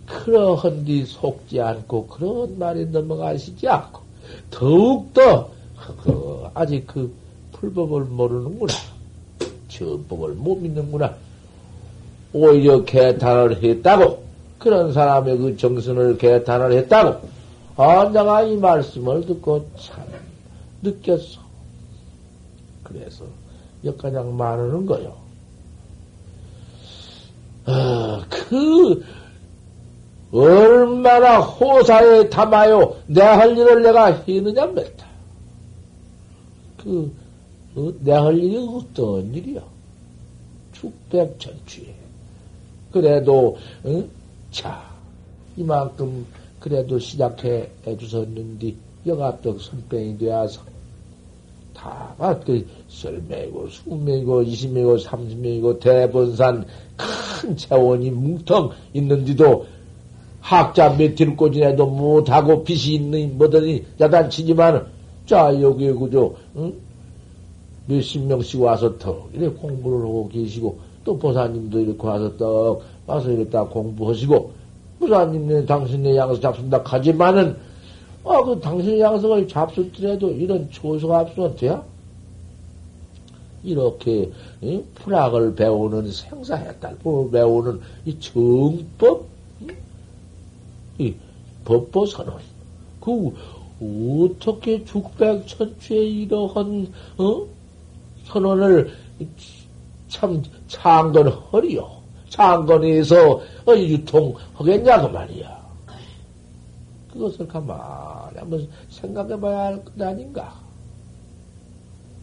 그러한 0.07 0.85
뒤 0.85 1.05
속지 1.05 1.61
않고 1.61 2.07
그런 2.07 2.59
말에 2.59 2.85
넘어가시지 2.85 3.69
않고 3.69 4.01
더욱더 4.51 5.51
그 6.03 6.47
아직 6.55 6.87
그 6.87 7.13
풀법을 7.53 8.05
모르는구나. 8.05 8.73
전법을 9.69 10.35
못 10.35 10.57
믿는구나. 10.57 11.15
오히려 12.33 12.85
개탄을 12.85 13.63
했다고 13.63 14.23
그런 14.59 14.93
사람의 14.93 15.39
그 15.39 15.57
정신을 15.57 16.19
개탄을 16.19 16.73
했다고 16.73 17.29
아 17.77 18.09
내가 18.09 18.43
이 18.43 18.57
말씀을 18.57 19.27
듣고 19.27 19.69
참 19.81 20.05
느꼈어. 20.83 21.41
그래서 22.83 23.25
역가장 23.85 24.37
말하는 24.37 24.87
거요. 24.87 25.25
아, 27.67 28.25
그, 28.29 29.03
얼마나 30.35 31.39
호사에 31.39 32.29
담아요. 32.29 32.97
내 33.07 33.23
할 33.23 33.57
일을 33.57 33.83
내가 33.83 34.07
했느냐, 34.07 34.67
맺다. 34.67 35.07
그, 36.83 37.13
어, 37.77 37.93
내할 38.01 38.37
일이 38.37 38.57
어떤 38.57 39.33
일이야? 39.33 39.63
축백천취에. 40.73 41.95
그래도, 42.91 43.57
응? 43.87 44.11
자, 44.51 44.83
이만큼, 45.57 46.27
그래도 46.59 46.99
시작해 46.99 47.71
주셨는데, 47.99 48.75
영합덕 49.07 49.61
선병이 49.61 50.19
되어서, 50.19 50.61
다, 51.75 52.15
그, 52.45 52.67
썰매이고, 52.89 53.69
숙명이고, 53.69 54.43
이십명이고, 54.43 54.99
삼십명이고, 54.99 55.79
대본산 55.79 56.67
큰 56.97 57.57
차원이 57.57 58.11
뭉텅 58.11 58.71
있는데도, 58.95 59.67
학자 60.45 60.91
몇티를 60.91 61.37
꽂지내도 61.39 61.87
못하고 61.87 62.65
빛이 62.65 62.97
있는 62.97 63.39
뭐더니 63.39 63.83
야단치지만, 63.99 64.87
자, 65.25 65.59
여기에 65.59 65.93
그저, 65.95 66.35
응? 66.57 66.75
몇십 67.87 68.27
명씩 68.27 68.61
와서 68.61 68.99
더, 68.99 69.27
이렇게 69.33 69.57
공부를 69.57 70.01
하고 70.01 70.29
계시고, 70.29 70.79
또 71.03 71.17
보사님도 71.17 71.81
이렇게 71.81 72.07
와서 72.07 72.37
떡, 72.37 72.83
와서 73.07 73.31
이렇게 73.31 73.49
다 73.49 73.65
공부하시고, 73.65 74.53
보사님네 75.01 75.65
당신네 75.65 76.15
양서 76.15 76.39
잡순다 76.39 76.83
하지만은, 76.85 77.57
아, 78.23 78.43
그 78.43 78.61
당신의 78.61 79.01
양성을 79.01 79.49
잡수더라도 79.49 80.31
이런 80.31 80.71
초소가 80.71 81.21
없으면 81.21 81.57
돼야? 81.57 81.83
이렇게 83.63 84.31
이 84.61 84.83
풀학을 84.95 85.55
배우는 85.55 86.13
생사했달법을 86.13 87.31
배우는 87.31 87.81
이 88.05 88.19
정법, 88.21 89.34
이 90.99 91.15
법보선언, 91.65 92.39
그 93.01 93.35
어떻게 93.81 94.85
죽백 94.85 95.47
천추의 95.47 96.23
이러한 96.23 96.93
어? 97.19 97.47
선언을 98.27 98.93
참 100.09 100.43
창건허리요. 100.69 102.05
창건해서 102.29 103.33
어, 103.67 103.77
유통하겠냐 103.77 105.03
그 105.03 105.07
말이야. 105.07 105.65
그것을 107.13 107.47
가만히 107.47 108.39
한번 108.39 108.69
생각해 108.91 109.39
봐야 109.39 109.67
할 109.67 109.85
것 109.85 110.03
아닌가. 110.03 110.65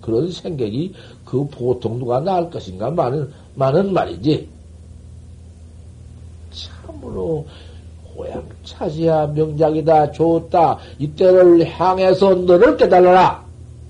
그런 0.01 0.31
생각이 0.31 0.93
그 1.23 1.47
보통 1.47 1.99
누가 1.99 2.19
나을 2.19 2.49
것인가 2.49 2.89
많은, 2.89 3.31
많은 3.55 3.93
말이지. 3.93 4.49
참으로 6.51 7.45
호양 8.21 8.43
차지야 8.63 9.27
명작이다 9.27 10.11
좋다. 10.11 10.77
이때를 10.99 11.65
향해서 11.65 12.35
너를 12.35 12.77
깨달아라. 12.77 13.43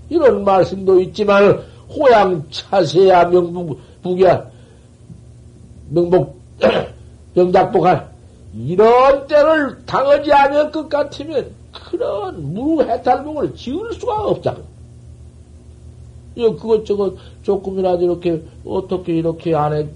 이런 0.10 0.46
말씀도 0.46 1.02
있지만 1.02 1.62
호양 1.90 2.44
차세야 2.50 3.26
명북이야 3.26 4.50
명복 5.90 6.40
명작복할 7.34 8.10
이런 8.56 9.28
때를 9.28 9.78
당하지 9.86 10.32
않을 10.32 10.72
것 10.72 10.88
같으면 10.88 11.48
그런 11.90 12.54
무해탈봉을 12.54 13.56
지을 13.56 13.94
수가 13.94 14.22
없다고. 14.28 14.62
그것저것 16.36 17.16
조금이라도 17.44 18.04
이렇게 18.04 18.42
어떻게 18.66 19.18
이렇게 19.18 19.54
안에 19.54 19.88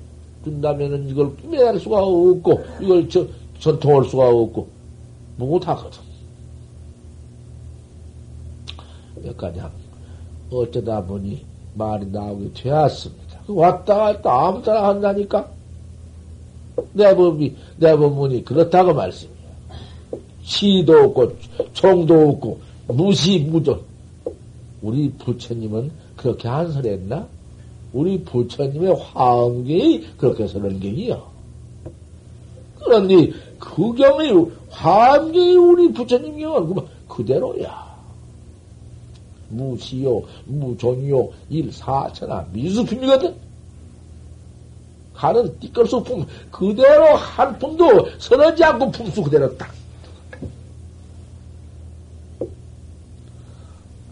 준다면은 0.43 1.09
이걸 1.09 1.35
끼매할 1.37 1.79
수가 1.79 2.03
없고, 2.03 2.63
이걸 2.79 3.09
저, 3.09 3.25
전통할 3.59 4.05
수가 4.05 4.29
없고, 4.29 4.67
못하거든. 5.37 5.99
여기까지 9.25 9.61
어쩌다 10.51 11.03
보니 11.03 11.43
말이 11.73 12.05
나오게 12.07 12.51
되었습니다. 12.53 13.41
왔다 13.47 13.95
갔다 13.95 14.47
아무 14.47 14.61
따나 14.61 14.89
한다니까? 14.89 15.49
내 16.93 17.15
법이, 17.15 17.55
내 17.77 17.95
법문이 17.95 18.43
그렇다고 18.43 18.93
말씀이야. 18.93 19.35
시도 20.43 20.93
없고, 21.03 21.33
총도 21.73 22.29
없고, 22.29 22.59
무시, 22.87 23.39
무존. 23.39 23.81
우리 24.81 25.09
부처님은 25.11 25.91
그렇게 26.15 26.47
안 26.47 26.71
설했나? 26.71 27.27
우리 27.93 28.23
부처님의 28.23 28.95
화엄경이 28.95 30.05
그렇게 30.17 30.47
설한 30.47 30.79
경이요. 30.79 31.34
그런데 32.85 33.31
그 33.59 33.93
경이, 33.93 34.51
화엄경이 34.69 35.55
우리 35.55 35.91
부처님 35.91 36.39
경은 36.39 36.85
그대로야. 37.07 37.85
무시요, 39.49 40.23
무존요, 40.45 41.29
일사천하, 41.49 42.45
미수품이거든? 42.51 43.35
가는 45.13 45.59
띠끌수 45.59 46.03
품, 46.03 46.25
그대로 46.51 47.15
한 47.15 47.57
푼도 47.57 48.09
서러지 48.19 48.63
않고 48.63 48.91
품수 48.91 49.23
그대로 49.23 49.55
딱. 49.57 49.73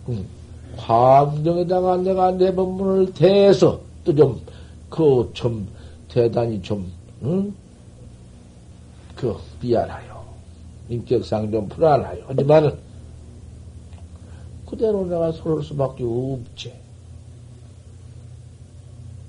음, 0.08 0.26
화엄정에다가 0.78 1.98
내가 1.98 2.32
내 2.32 2.54
법문을 2.54 3.14
대해서 3.14 3.80
또 4.06 4.16
좀, 4.16 4.42
그, 4.90 5.30
좀, 5.34 5.68
대단히 6.08 6.62
좀, 6.62 6.90
응? 7.24 7.54
그, 9.24 9.38
미안하요. 9.62 10.22
인격상 10.90 11.50
좀 11.50 11.70
불안하요. 11.70 12.26
하지만은, 12.28 12.78
그대로 14.66 15.06
내가 15.06 15.32
서를 15.32 15.64
수밖에 15.64 16.04
없지. 16.04 16.74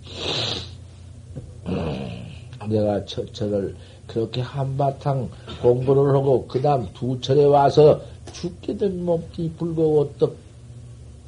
내가 2.69 3.05
처철을 3.05 3.77
그렇게 4.09 4.41
한바탕 4.41 5.31
공부를 5.63 6.17
하고, 6.17 6.45
그 6.49 6.61
다음 6.61 6.89
두 6.93 7.21
철에 7.21 7.45
와서 7.45 8.01
죽게 8.33 8.77
된 8.77 9.05
몸띠 9.05 9.53
불고 9.57 10.13
떡 10.19 10.35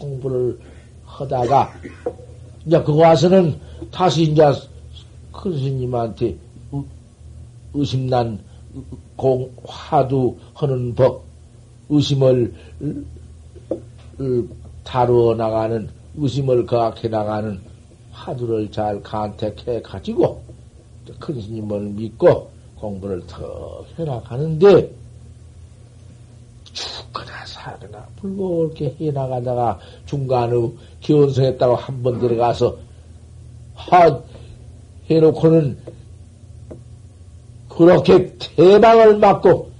공부를 0.01 0.59
하다가, 1.05 1.73
이제 2.67 2.83
그거 2.83 2.95
와서는 2.95 3.61
다시 3.93 4.25
이제 4.25 4.43
큰 5.31 5.57
스님한테 5.57 6.37
의심난 7.75 8.45
공, 9.17 9.51
화두 9.65 10.37
하는 10.55 10.95
법, 10.95 11.23
의심을 11.89 12.55
다루어 14.85 15.35
나가는, 15.35 15.89
의심을 16.17 16.67
거악해 16.67 17.09
나가는 17.09 17.61
화두를 18.13 18.71
잘 18.71 19.03
간택해 19.03 19.83
가지고, 19.83 20.43
큰 21.21 21.41
스님을 21.41 21.81
믿고 21.81 22.51
공부를 22.77 23.27
더 23.27 23.85
해라 23.99 24.21
가는데, 24.25 24.91
죽거나 26.73 27.47
사거나 27.47 28.07
불고렇게 28.17 28.97
해 29.01 29.11
나가다가 29.11 29.79
중간에 30.07 30.53
기원성했다고 31.01 31.75
한 31.75 32.03
번 32.03 32.19
들어가서 32.19 32.77
하 33.75 34.21
해놓고는 35.09 35.79
그렇게 37.77 38.33
대방을 38.39 39.19
맞고 39.19 39.71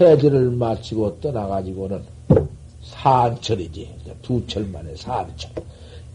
해지를 0.00 0.50
마치고 0.52 1.18
떠나가지고는 1.20 2.02
산철이지. 2.82 3.88
두철 4.22 4.66
만에 4.66 4.94
산철. 4.94 5.50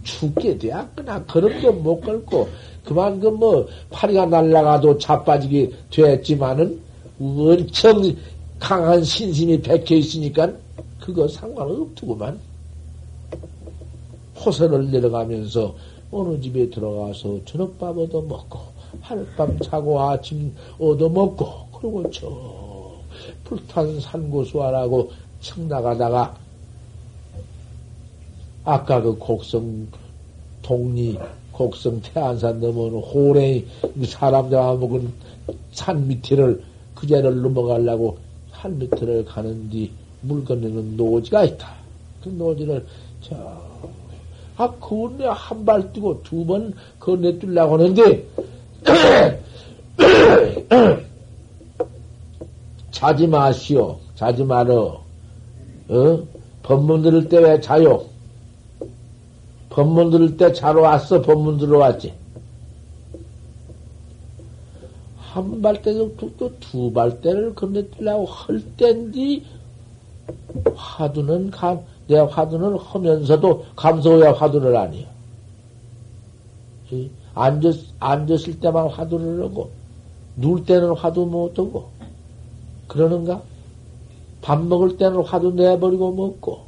죽게 0.04 0.58
되었거나 0.58 1.26
걸음도 1.26 1.74
못 1.74 2.00
걸고 2.00 2.48
그만큼 2.86 3.38
뭐 3.38 3.68
파리가 3.90 4.28
날라가도 4.28 4.98
자빠지게 4.98 5.70
됐지만은 5.92 6.80
엄청 7.20 8.16
강한 8.58 9.04
신심이 9.04 9.62
백혀 9.62 9.96
있으니까 9.96 10.50
그거 11.02 11.28
상관없더구만. 11.28 12.40
호선을 14.38 14.92
내려가면서 14.92 15.76
어느 16.10 16.40
집에 16.40 16.70
들어가서 16.70 17.40
저녁밥 17.44 17.98
얻어먹고 17.98 18.77
하룻밤 19.02 19.60
자고 19.60 20.02
아침 20.02 20.56
얻어먹고 20.80 21.68
그리고 21.74 22.10
저 22.12 22.94
불탄 23.44 24.00
산고수하라고 24.00 25.12
청 25.42 25.68
나가다가 25.68 26.36
아까 28.64 29.02
그 29.02 29.18
곡성 29.18 29.88
동리 30.62 31.18
곡성 31.52 32.02
태안산 32.02 32.60
넘어오는 32.60 33.00
호랭이 33.00 33.66
사람 34.06 34.50
잡아먹은 34.50 35.12
산 35.72 36.08
밑에를 36.08 36.62
그제를 36.96 37.42
넘어가려고 37.42 38.18
산 38.52 38.78
밑에를 38.78 39.26
가는뒤 39.26 39.92
물 40.22 40.44
건너는 40.44 40.98
노지가 40.98 41.44
있다. 41.46 41.76
그 42.24 42.30
노지를 42.30 42.86
저, 43.22 43.36
아, 44.58 44.70
그건내 44.72 45.26
한발 45.30 45.94
뛰고 45.94 46.24
두 46.24 46.44
번 46.46 46.74
건너 47.00 47.32
뛰려고 47.34 47.76
하는데, 47.76 48.26
자지 52.92 53.28
마시오. 53.28 54.00
자지 54.16 54.44
말어. 54.44 55.04
어? 55.90 56.20
법문 56.64 57.02
들을 57.02 57.30
때 57.30 57.38
왜 57.38 57.62
자요? 57.62 58.06
법문 59.70 60.10
들을 60.12 60.38
때 60.38 60.52
자러 60.54 60.82
왔어. 60.82 61.22
법문 61.22 61.58
들어 61.58 61.78
왔지. 61.80 62.14
한 65.18 65.62
발대도 65.62 66.16
두 66.60 66.92
발대를 66.92 67.54
건너뛰려고 67.54 68.26
할 68.26 68.60
땐디 68.76 69.46
화두는 70.76 71.52
감, 71.52 71.82
내 72.08 72.18
화두는 72.18 72.80
하면서도 72.80 73.66
감소해야 73.76 74.32
화두를 74.34 74.76
아니야. 74.76 75.06
앉았, 77.38 77.76
앉았을 78.00 78.60
때만 78.60 78.90
화두를 78.90 79.44
하고, 79.44 79.70
누울 80.36 80.66
때는 80.66 80.96
화두 80.96 81.26
못하고, 81.26 81.90
그러는가? 82.88 83.42
밥 84.42 84.62
먹을 84.64 84.98
때는 84.98 85.24
화두 85.24 85.52
내버리고 85.52 86.12
먹고, 86.14 86.68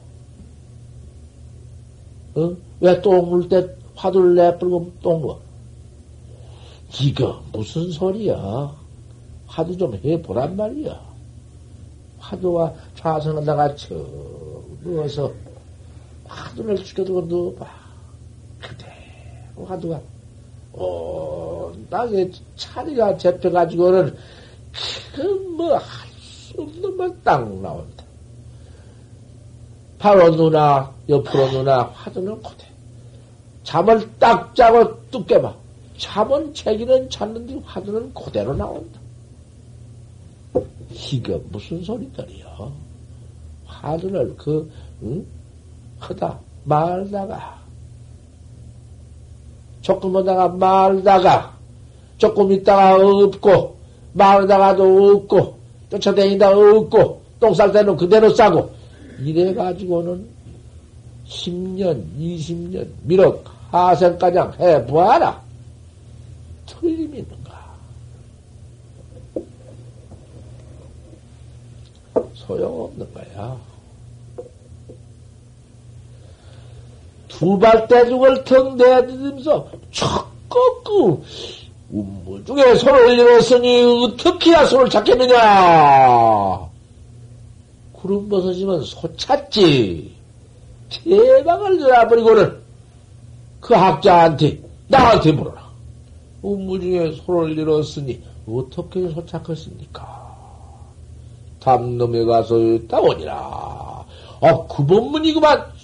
어? 2.36 2.56
왜똥 2.80 3.30
물 3.30 3.50
때 3.50 3.68
화두를 3.96 4.36
내버리고 4.36 4.92
똥 5.02 5.22
먹어? 5.22 5.40
이거 7.02 7.42
무슨 7.52 7.92
소리야? 7.92 8.74
화두 9.48 9.78
좀 9.78 9.94
해보란 10.04 10.56
말이야. 10.56 11.10
화두와 12.20 12.74
좌선하다가 12.96 13.76
쳐 13.76 13.96
누워서 14.84 15.32
화두를 16.26 16.78
죽여두고 16.78 17.22
누워봐. 17.22 17.68
그대로 18.60 19.66
화두가 19.68 20.00
어, 20.80 21.74
땅에 21.90 22.32
차리가 22.56 23.18
잡혀가지고는 23.18 24.16
그뭐할 25.14 25.82
수 26.20 26.62
없는 26.62 26.98
것딱 26.98 27.62
나온다. 27.62 28.04
바로 29.98 30.34
누나, 30.34 30.94
옆으로 31.10 31.52
누나, 31.52 31.84
화두는 31.84 32.42
고대. 32.42 32.66
잠을 33.64 34.10
딱 34.18 34.56
자고 34.56 34.98
뚝 35.12 35.28
깨봐. 35.28 35.54
잠은 35.98 36.54
책기는 36.54 37.10
찾는데 37.10 37.62
화두는 37.66 38.14
그대로 38.14 38.56
나온다. 38.56 39.00
이거 41.12 41.40
무슨 41.50 41.84
소리들이요? 41.84 42.72
화두를 43.66 44.36
그, 44.38 44.72
응? 45.04 45.26
하다, 46.00 46.40
말다가, 46.64 47.60
조금 49.82 50.16
하다가 50.16 50.50
말다가, 50.50 51.58
조금 52.18 52.52
있다가 52.52 52.96
없고, 52.96 53.78
말다가도 54.14 55.16
없고, 55.16 55.58
쫓아다니다 55.90 56.50
없고, 56.50 57.22
똥쌀 57.40 57.72
때는 57.72 57.96
그대로 57.96 58.30
싸고, 58.30 58.70
이래 59.20 59.54
가지고는 59.54 60.26
10년, 61.28 62.04
20년, 62.18 62.88
미륵, 63.04 63.44
하생가장 63.72 64.54
해보아라. 64.60 65.42
틀림이 66.66 67.20
있는가? 67.20 67.60
소용없는 72.34 73.14
거야. 73.14 73.69
두발 77.40 77.88
대중을 77.88 78.44
턱 78.44 78.76
내딛으면서 78.76 79.66
척 79.94 80.30
꺾고 80.50 81.24
중에 82.46 82.76
손을 82.76 83.18
잃었으니 83.18 84.04
어떻게 84.04 84.52
해야 84.52 84.66
손을 84.66 84.90
찾겠느냐? 84.90 86.70
구름버섯이면 87.94 88.84
소 88.84 89.16
찾지. 89.16 90.12
대박을 90.90 91.80
놔버리고는 91.80 92.58
그 93.62 93.74
학자한테 93.74 94.60
나한테 94.90 95.32
물어라. 95.32 95.70
음무 96.44 96.78
중에 96.82 97.12
손을 97.26 97.58
잃었으니 97.58 98.22
어떻게 98.50 99.08
소 99.12 99.26
찾겠습니까? 99.26 100.28
담놈에 101.62 102.26
가서 102.26 102.56
따오니라. 102.90 104.06
아, 104.42 104.68
그 104.68 104.86
법문이구만. 104.86 105.79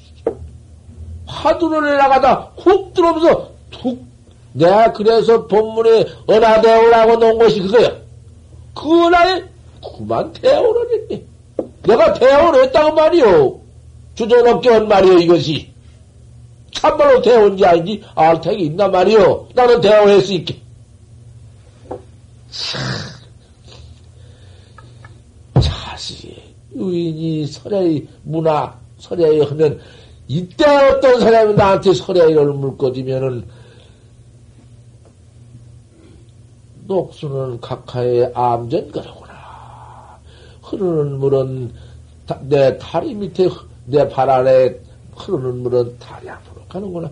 화두를 1.36 1.98
나가다 1.98 2.52
훅 2.58 2.94
들어오면서 2.94 3.52
툭 3.70 4.04
내가 4.54 4.94
그래서 4.94 5.46
본문에 5.48 6.06
은하대오라고 6.30 7.18
놓은 7.18 7.38
것이 7.38 7.62
그거야. 7.62 7.90
그 8.74 9.06
은하에 9.06 9.44
그만 9.98 10.32
대오를 10.34 10.82
했니? 10.94 11.26
내가 11.84 12.14
대오를 12.14 12.64
했다고 12.64 12.96
말이오. 12.96 13.60
주저넘게 14.16 14.70
한 14.70 14.88
말이오, 14.88 15.18
이것이. 15.20 15.70
참말로 16.72 17.22
대오인지 17.22 17.66
아닌지 17.66 18.04
알 18.16 18.40
택이 18.40 18.64
있나 18.64 18.88
말이오. 18.88 19.50
나는 19.54 19.82
대오할 19.82 20.22
수 20.22 20.34
있게. 20.34 20.58
자식이, 25.62 26.42
유인이 26.76 27.48
설의 27.48 28.08
문화, 28.24 28.74
설의 29.00 29.42
하면, 29.42 29.82
이때 30.28 30.66
어떤 30.66 31.20
사람이 31.20 31.54
나한테 31.54 31.94
설의를 31.94 32.46
물거지면은, 32.54 33.46
녹수는 36.88 37.62
각하의 37.62 38.32
암전거로구나. 38.34 39.36
흐르는 40.64 41.20
물은 41.20 41.74
내 42.42 42.78
다리 42.78 43.14
밑에 43.14 43.50
내 43.86 44.08
발 44.10 44.30
아래 44.30 44.76
흐르는 45.16 45.62
물은 45.64 45.98
다리 46.00 46.30
앞으로 46.30 46.64
가는구나. 46.68 47.12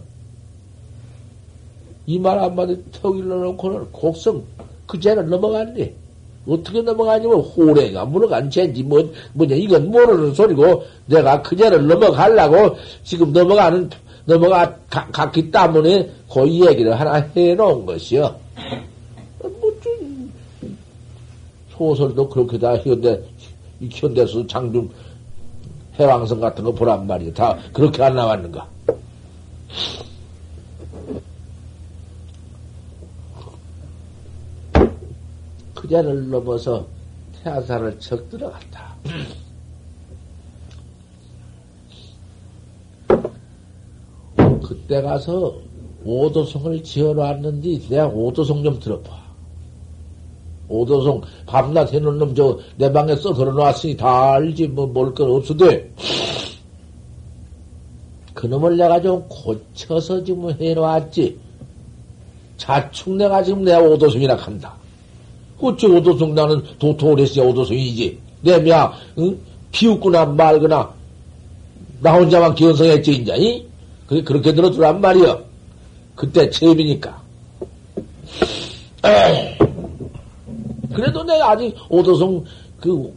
이 2.05 2.19
말 2.19 2.37
한마디 2.39 2.83
턱 2.91 3.15
일러놓고는 3.17 3.91
곡성 3.91 4.43
그제는 4.87 5.29
넘어갔네. 5.29 5.93
어떻게 6.47 6.81
넘어가냐면 6.81 7.39
호래가 7.39 8.05
물어간 8.05 8.49
쟤인지 8.49 8.83
뭐, 8.83 9.01
뭐냐 9.33 9.55
이건 9.55 9.89
모르는 9.89 10.33
소리고 10.33 10.83
내가 11.05 11.41
그제를 11.41 11.87
넘어가려고 11.87 12.77
지금 13.03 13.31
넘어가는 13.31 13.89
넘어가 14.25 14.75
가, 14.89 15.07
갔기 15.11 15.51
때문에 15.51 16.09
그 16.31 16.47
얘기를 16.47 16.99
하나 16.99 17.15
해놓은 17.35 17.85
것이요. 17.85 18.35
소설도 21.71 22.29
그렇게 22.29 22.57
다 22.57 22.75
현대, 22.77 23.19
현대수 23.89 24.45
장중 24.47 24.89
해왕성 25.99 26.39
같은 26.39 26.63
거 26.63 26.71
보란 26.71 27.05
말이야. 27.05 27.33
다 27.33 27.57
그렇게 27.71 28.03
안 28.03 28.15
나왔는가. 28.15 28.67
그자를 35.83 36.29
넘어서 36.29 36.85
태아사를 37.43 37.99
척 37.99 38.29
들어갔다. 38.29 38.95
그때 44.65 45.01
가서 45.01 45.53
오도성을 46.05 46.81
지어놨는데 46.83 47.89
내가 47.89 48.07
오도성 48.07 48.63
좀 48.63 48.79
들어봐. 48.79 49.23
오도송 50.69 51.21
밤낮 51.45 51.93
해놓은 51.93 52.17
놈 52.17 52.33
저 52.33 52.57
내 52.77 52.89
방에 52.91 53.13
써 53.17 53.33
걸어놨으니 53.33 53.97
다 53.97 54.31
알지 54.35 54.69
뭐뭘건 54.69 55.29
없어도 55.29 55.69
그놈을 58.33 58.77
내가 58.77 59.01
좀 59.01 59.27
고쳐서 59.27 60.23
지금 60.23 60.49
해놓았지 60.49 61.37
자축 62.55 63.15
내가 63.17 63.43
지금 63.43 63.63
내 63.63 63.75
오도송이라 63.75 64.35
한다 64.35 64.73
어째 65.59 65.87
오도송 65.87 66.35
나는 66.35 66.61
도통을 66.79 67.19
했어야 67.19 67.45
오도송이지 67.45 68.19
내며 68.41 68.93
응? 69.19 69.37
비웃거나 69.71 70.25
말거나 70.25 70.93
나 72.01 72.13
혼자만 72.13 72.55
기원성했지 72.55 73.13
인자 73.13 73.35
이? 73.35 73.65
그게 74.07 74.23
그렇게 74.23 74.53
들어두란 74.53 74.99
말이여 75.01 75.43
그때 76.15 76.49
에이. 79.05 79.57
그래도 80.93 81.23
내가 81.23 81.51
아직 81.51 81.75
오도성 81.89 82.43
그 82.79 83.13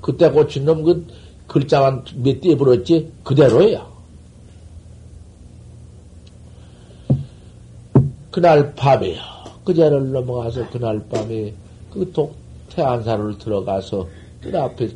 그때 0.00 0.30
고친 0.30 0.64
놈 0.64 0.82
그 0.82 1.06
글자만 1.48 2.04
몇 2.16 2.40
띠에 2.40 2.54
불었지 2.54 3.10
그대로야. 3.24 3.86
그날 8.30 8.74
밤에요. 8.74 9.37
그제를 9.68 10.12
넘어가서 10.12 10.70
그날 10.70 10.98
밤에 11.10 11.52
그 11.90 12.10
독, 12.10 12.34
태안사를 12.70 13.36
들어가서 13.36 14.08
뜰 14.40 14.56
앞에 14.56 14.88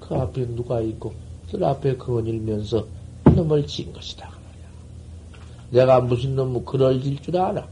그 0.00 0.14
앞에 0.14 0.46
누가 0.54 0.80
있고 0.80 1.12
뜰 1.50 1.62
앞에 1.62 1.98
그건 1.98 2.26
일면서 2.26 2.86
놈을 3.24 3.66
진 3.66 3.92
것이다. 3.92 4.30
그 4.30 5.76
내가 5.76 6.00
무슨 6.00 6.34
놈 6.34 6.64
글을 6.64 7.02
질줄 7.02 7.36
아나? 7.36 7.66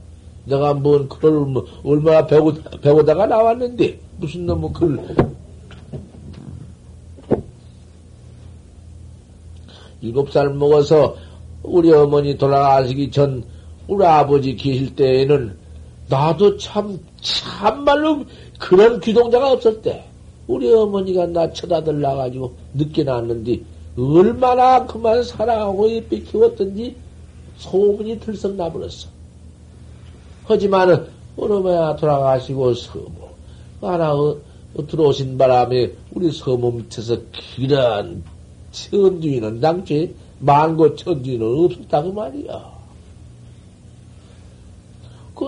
내가 0.44 0.74
뭔 0.74 1.08
글을 1.08 1.46
뭐 1.46 1.64
얼마나 1.82 2.26
배우, 2.26 2.52
배우다가 2.82 3.26
나왔는데 3.26 3.98
무슨 4.18 4.44
놈의 4.44 4.72
글 4.74 4.98
일곱 10.02 10.30
살 10.30 10.52
먹어서 10.52 11.16
우리 11.62 11.90
어머니 11.90 12.36
돌아가시기 12.36 13.10
전 13.10 13.42
우리 13.88 14.04
아버지 14.04 14.54
계실 14.54 14.94
때에는 14.94 15.59
나도 16.10 16.58
참 16.58 16.98
참말로 17.22 18.24
그런 18.58 19.00
귀동자가 19.00 19.52
없었대. 19.52 20.04
우리 20.48 20.70
어머니가 20.70 21.26
나 21.26 21.50
쳐다들 21.52 22.00
나가지고 22.00 22.52
늦게 22.74 23.04
나왔는데 23.04 23.60
얼마나 23.96 24.84
그만 24.84 25.22
사랑하고 25.22 25.88
예쁘게 25.88 26.22
키웠던지 26.24 26.96
소문이 27.58 28.18
들썩 28.18 28.56
나버렸어. 28.56 29.08
하지만은 30.44 31.06
어느마야 31.36 31.94
돌아가시고 31.96 32.74
서무 32.74 33.12
하나 33.80 34.12
어, 34.12 34.36
어, 34.74 34.86
들어오신 34.86 35.38
바람에 35.38 35.92
우리 36.12 36.32
서무 36.32 36.72
밑에서 36.72 37.16
길한 37.32 38.24
천주인은 38.72 39.60
당초에 39.60 40.12
만고 40.40 40.96
천주인은 40.96 41.64
없었다고 41.64 42.12
말이야. 42.12 42.79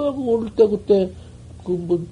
그올때 0.01 0.67
그때 0.67 1.11
그 1.65 1.73
뭐 1.73 2.05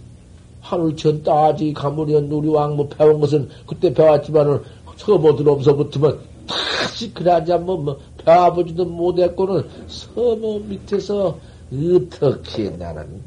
하늘천 0.61 1.23
따지 1.23 1.73
가무리언 1.73 2.31
우리 2.31 2.49
왕뭐 2.49 2.89
배운 2.89 3.21
것은 3.21 3.49
그때 3.67 3.93
배웠지만은 3.93 4.61
서무 4.97 5.35
들어오면서부터면 5.35 6.19
다시 6.47 7.13
그러지 7.15 7.53
않면 7.53 7.85
뭐 7.85 7.99
배워보지도 8.19 8.85
못했고는 8.85 9.65
서무 9.87 10.61
밑에서 10.61 11.39
어떻게 11.73 12.71
나는 12.71 13.23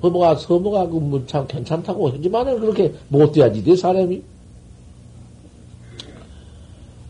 서모가 0.00 0.36
서모가 0.36 0.88
그참 0.88 1.46
괜찮다고 1.46 2.10
하지만은 2.10 2.60
그렇게 2.60 2.92
못 3.08 3.32
돼야지 3.32 3.62
내 3.62 3.76
사람이. 3.76 4.22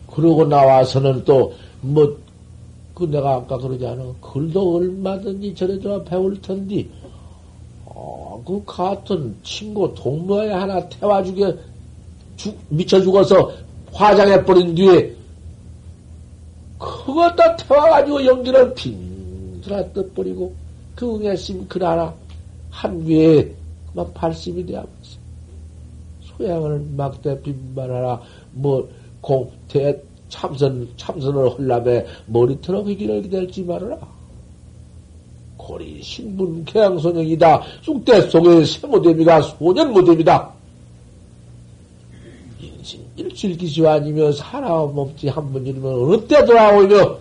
그러고 0.07 0.45
나와서는 0.45 1.23
또 1.23 1.53
뭐 1.81 2.17
그 2.97 3.03
내가 3.03 3.35
아까 3.35 3.59
그러지 3.59 3.85
않아 3.85 4.03
글도 4.19 4.77
얼마든지 4.77 5.53
저래 5.53 5.79
저 5.79 6.03
배울 6.03 6.41
텐데 6.41 6.83
어, 7.85 8.41
그 8.43 8.59
같은 8.65 9.35
친구 9.43 9.93
동무에 9.93 10.51
하나 10.51 10.89
태워주게 10.89 11.55
죽, 12.37 12.57
미쳐 12.69 12.99
죽어서 12.99 13.51
화장해 13.93 14.43
버린 14.43 14.73
뒤에 14.73 15.15
그것도 16.79 17.55
태워가지고 17.59 18.25
연기를 18.25 18.73
빙 18.73 19.61
그라 19.63 19.93
떠버리고 19.93 20.51
그 20.95 21.17
응애심 21.17 21.67
그 21.67 21.77
나라 21.77 22.11
한 22.71 23.05
위에 23.05 23.53
막 23.93 24.11
발심이 24.15 24.65
되어버렸어. 24.65 25.17
소양을 26.21 26.79
막대 26.97 27.39
빈말하라 27.43 28.21
뭐 28.53 28.89
공태 29.21 30.01
참선 30.29 30.87
참선을 30.97 31.49
헐라에 31.49 32.05
머리털어 32.27 32.81
휘기를 32.81 33.21
기다리지 33.23 33.63
말아라. 33.63 33.97
고리 35.57 36.01
신분 36.01 36.63
개양소령이다. 36.65 37.61
쑥대 37.81 38.29
속에 38.29 38.63
세모대비가 38.65 39.41
소년모대비다. 39.41 40.53
인신 42.61 43.01
일출기시와 43.17 43.93
아니며 43.95 44.31
사람 44.31 44.71
없지 44.97 45.27
한 45.29 45.51
번 45.51 45.65
이르면 45.65 46.13
어때 46.13 46.43
돌아오며 46.45 47.17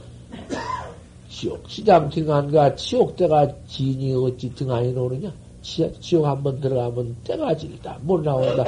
지옥, 1.28 1.68
시장 1.68 2.08
등한가 2.08 2.74
지옥대가 2.76 3.46
진이 3.68 4.14
어찌 4.14 4.54
등한이 4.54 4.92
노느냐? 4.92 5.30
지옥 5.62 6.24
한 6.24 6.42
번 6.42 6.60
들어가면 6.60 7.16
때가 7.24 7.54
질다. 7.56 7.98
못 8.02 8.22
나온다. 8.22 8.64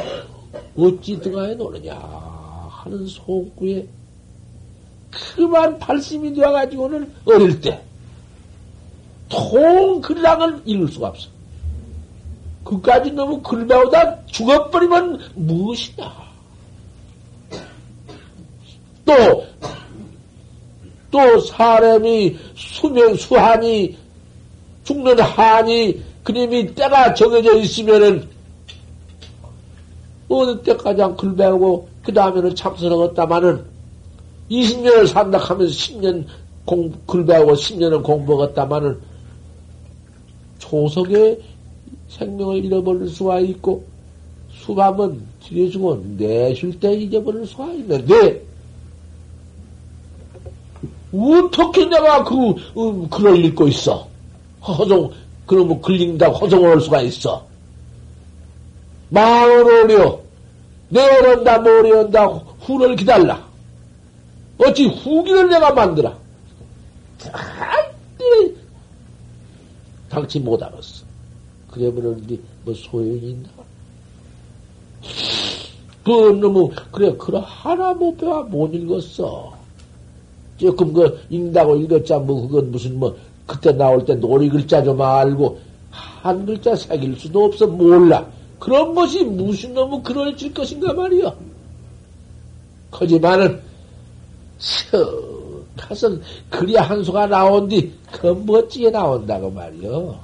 어찌 0.76 1.18
등한이 1.20 1.54
노느냐? 1.56 1.94
하는 2.68 3.06
속구에 3.06 3.86
그만 5.10 5.78
발심이 5.78 6.32
되어가지고는 6.34 7.14
어릴 7.24 7.60
때, 7.60 7.82
통 9.28 10.00
글랑을 10.00 10.62
읽을 10.64 10.88
수가 10.88 11.08
없어. 11.08 11.28
그까지 12.64 13.12
너무 13.12 13.40
글배우다 13.42 14.26
죽어버리면 14.26 15.32
무엇이냐? 15.34 16.12
또, 19.06 19.46
또 21.10 21.40
사람이 21.40 22.36
수명, 22.54 23.14
수한이, 23.14 23.96
죽는 24.84 25.18
한이, 25.20 26.02
그님이 26.22 26.74
때가 26.74 27.14
정해져 27.14 27.56
있으면은, 27.56 28.28
어느 30.28 30.60
때까지 30.62 31.02
글 31.16 31.34
배우고, 31.34 31.88
그 32.02 32.12
다음에는 32.12 32.54
참선하겠다마는, 32.54 33.77
20년을 34.50 35.06
산다 35.06 35.38
하면서 35.38 35.72
10년 35.72 36.24
공, 36.64 36.92
글 37.06 37.24
배우고 37.24 37.52
10년은 37.54 38.02
공부하겠다마는, 38.02 38.98
초석에 40.58 41.38
생명을 42.08 42.64
잃어버릴 42.64 43.08
수가 43.08 43.40
있고, 43.40 43.84
수밤은 44.52 45.22
뒤에 45.44 45.70
주고 45.70 46.02
내쉴 46.16 46.78
때 46.78 46.92
잊어버릴 46.94 47.46
수가 47.46 47.72
있는데, 47.72 48.42
어떻게 51.12 51.86
내가 51.86 52.22
그, 52.24 52.50
음, 52.76 53.08
글을 53.08 53.44
읽고 53.46 53.68
있어? 53.68 54.06
허송, 54.66 55.10
그러면 55.46 55.80
글 55.80 55.98
읽는다고 55.98 56.36
허송을 56.36 56.70
할 56.70 56.80
수가 56.80 57.00
있어. 57.02 57.46
마음을 59.08 59.84
오려. 59.84 60.20
내어른다, 60.90 61.58
모려온다, 61.58 62.26
후를 62.60 62.96
기달라. 62.96 63.47
어찌 64.58 64.86
후기를 64.86 65.48
내가 65.48 65.72
만들어? 65.72 66.14
절대 67.18 68.54
당치 70.08 70.40
못 70.40 70.62
알았어. 70.62 71.04
그래 71.70 71.92
버렸는데 71.92 72.38
뭐 72.64 72.74
소용이 72.74 73.30
있나? 73.30 73.48
그 76.04 76.10
너무 76.40 76.70
그래 76.90 77.14
그래 77.18 77.40
하나 77.44 77.92
못 77.92 78.16
배워 78.16 78.42
못 78.44 78.74
읽었어. 78.74 79.56
조금 80.56 80.92
그 80.92 81.20
읽다고 81.30 81.76
읽었자 81.76 82.18
뭐 82.18 82.48
그건 82.48 82.70
무슨 82.70 82.98
뭐 82.98 83.16
그때 83.46 83.72
나올 83.72 84.04
때 84.04 84.14
놀이 84.14 84.48
글자 84.48 84.82
좀 84.82 85.00
알고 85.00 85.58
한 85.90 86.44
글자 86.46 86.74
새길 86.74 87.16
수도 87.18 87.44
없어 87.44 87.66
몰라. 87.66 88.26
그런 88.58 88.94
것이 88.94 89.22
무슨 89.24 89.74
놈의 89.74 90.02
그럴 90.02 90.36
질 90.36 90.52
것인가 90.52 90.92
말이여. 90.92 91.36
거지만은 92.90 93.67
서 94.58 94.98
가서 95.76 96.10
그리 96.50 96.76
한 96.76 97.02
수가 97.04 97.26
나온뒤 97.26 97.92
그 98.12 98.26
멋지게 98.46 98.90
나온다고 98.90 99.50
말이여. 99.50 100.18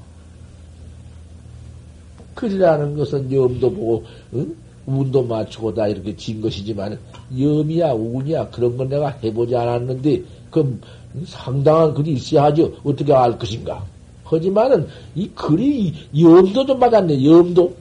글이라는 2.35 2.97
것은 2.97 3.33
염도 3.33 3.71
보고 3.73 4.05
응? 4.35 4.55
운도 4.87 5.23
맞추고 5.23 5.73
다 5.73 5.87
이렇게 5.87 6.15
진 6.17 6.41
것이지만 6.43 6.99
염이야 7.39 7.93
운이야 7.93 8.51
그런 8.51 8.77
건 8.77 8.89
내가 8.89 9.09
해보지 9.23 9.55
않았는데 9.57 10.23
그 10.51 10.81
상당한 11.27 11.95
글이 11.95 12.15
있어야 12.15 12.45
하죠. 12.45 12.73
어떻게 12.83 13.15
알 13.15 13.39
것인가. 13.39 13.85
하지만은 14.25 14.87
이 15.15 15.29
글이 15.35 15.95
염도 16.19 16.67
좀 16.67 16.79
맞았네. 16.81 17.25
염도 17.25 17.73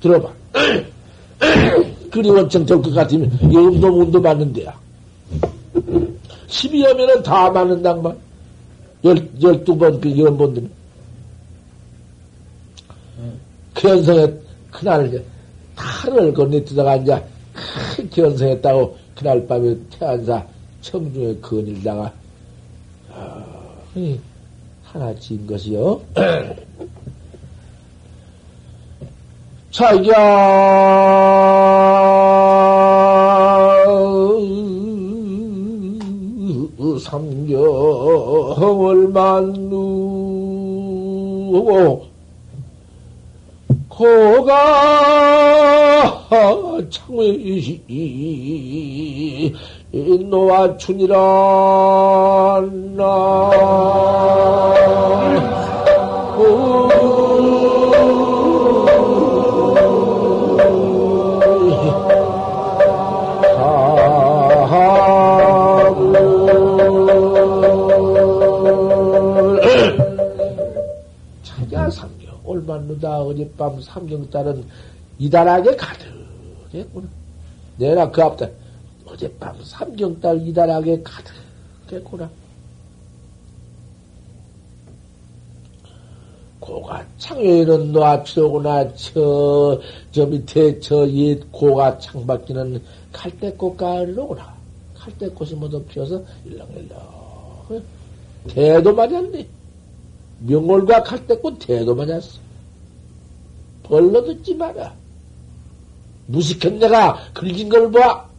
들어봐. 0.00 0.32
글이 2.10 2.30
원청 2.30 2.64
될 2.64 2.80
것 2.80 2.94
같으면 2.94 3.30
염도 3.52 3.88
운도 3.88 4.20
맞는데야. 4.20 4.78
12여면은 6.48 7.22
다 7.22 7.50
맞는단 7.50 8.02
말. 8.02 8.16
열, 9.04 9.30
열두 9.40 9.76
번, 9.78 10.00
그, 10.00 10.18
연본들은. 10.18 10.70
견성에, 13.74 14.26
그날, 14.70 15.24
탈을 15.74 16.34
건네뜨다가 16.34 16.96
이제, 16.96 17.24
큰 17.96 18.10
견성했다고, 18.10 18.96
그날 19.14 19.46
밤에 19.46 19.74
태안사 19.90 20.44
청중에 20.82 21.36
건일다가, 21.40 22.12
아, 23.10 23.44
하나 24.84 25.14
진 25.14 25.46
것이요. 25.46 26.00
자기야, 29.70 30.14
만누고 41.60 42.06
고가 43.88 44.56
창의시 46.90 47.82
놓아추니라 50.28 51.16
나 52.96 54.39
다 73.00 73.20
어젯밤 73.20 73.80
삼경딸은 73.80 74.64
이달하게 75.18 75.76
가득했구나. 75.76 77.08
내가 77.78 78.10
그 78.10 78.22
앞에 78.22 78.52
어젯밤 79.06 79.56
삼경딸 79.64 80.46
이달하게 80.46 81.02
가득했구나. 81.02 82.30
고가 86.60 87.04
창외에는 87.18 87.92
놔치더구나. 87.92 88.94
저, 88.94 89.80
저 90.12 90.26
밑에 90.26 90.78
저 90.80 91.06
옛 91.08 91.50
고가 91.50 91.98
창 91.98 92.26
밖에는 92.26 92.80
갈대꽃 93.12 93.76
가을로구나. 93.76 94.54
갈대꽃이 94.94 95.54
모두 95.54 95.82
피어서 95.84 96.22
일렁일렁. 96.44 97.82
대도 98.48 98.94
맞았네. 98.94 99.46
명월과 100.40 101.02
갈대꽃 101.02 101.58
대도 101.66 101.94
맞았어. 101.94 102.38
벌러 103.90 104.24
듣지 104.24 104.54
마라. 104.54 104.94
무식한 106.28 106.78
내가 106.78 107.18
긁은 107.34 107.68
걸 107.68 107.90
봐. 107.90 108.30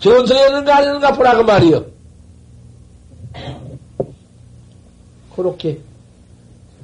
전성에는가 0.00 0.76
아니는가 0.76 1.12
보라고 1.12 1.44
말이요. 1.44 1.86
그렇게 5.36 5.80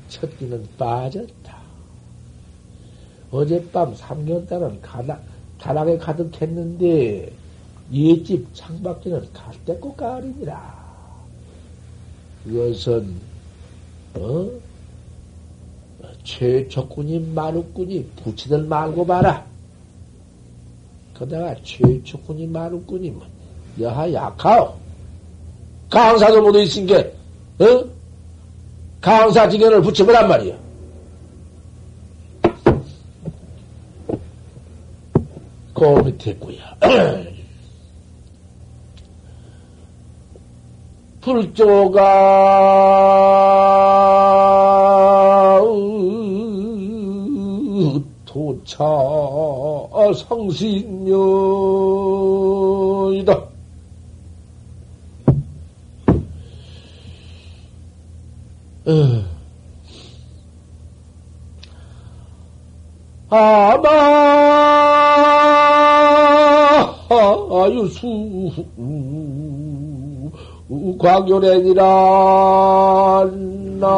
첫 0.08 0.38
끼는 0.38 0.68
빠졌다. 0.78 1.56
어젯밤 3.32 3.92
삼년달은 3.96 4.80
가나, 4.80 5.20
다락에 5.58 5.98
가득했는데, 5.98 7.32
옛집 7.92 8.46
창밖에는 8.54 9.32
갈대꽃 9.32 9.96
가을이니라. 9.96 10.84
그것은, 12.44 13.16
어? 14.14 14.50
최초꾼이 16.24 17.20
마루꾼이 17.34 18.04
붙이들 18.24 18.64
말고 18.64 19.06
봐라. 19.06 19.44
그다가 21.12 21.54
최초꾼이 21.62 22.46
마루꾼이 22.48 23.10
뭐, 23.10 23.26
여하 23.80 24.12
약하오. 24.12 24.74
강사도 25.90 26.42
못 26.42 26.56
있으니까, 26.56 26.98
어? 27.60 27.84
강사 29.00 29.48
지견을 29.48 29.82
붙여보란 29.82 30.26
말이야. 30.28 30.56
그 35.74 35.84
밑에 36.04 36.30
있구야. 36.30 36.76
불조가 41.20 42.02
차 48.64 48.84
상신여이다. 50.28 51.14
아마 63.30 63.88
유수 67.70 68.50
광요랭이란 70.98 71.84
나. 73.80 73.88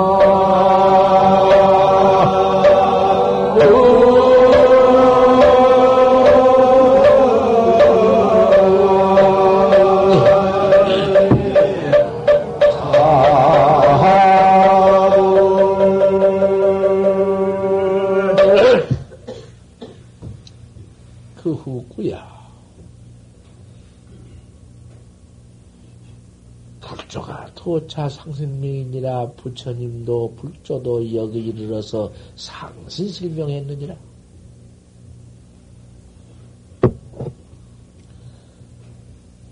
도차 27.87 28.09
상승명이니라 28.09 29.31
부처님도 29.37 30.35
불조도 30.37 31.15
여기 31.15 31.39
이르러서 31.47 32.13
상신실명했느니라. 32.35 33.95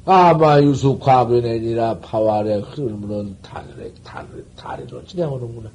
아마 0.07 0.61
유수 0.61 0.99
과변애니라 0.99 2.01
파활의 2.01 2.61
흐름은 2.61 3.37
달에, 3.41 3.91
달에, 4.03 4.28
달에로 4.57 5.05
지나오는구나. 5.07 5.70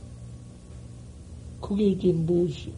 그게 1.61 1.85
이제 1.87 2.11
무엇이요? 2.11 2.73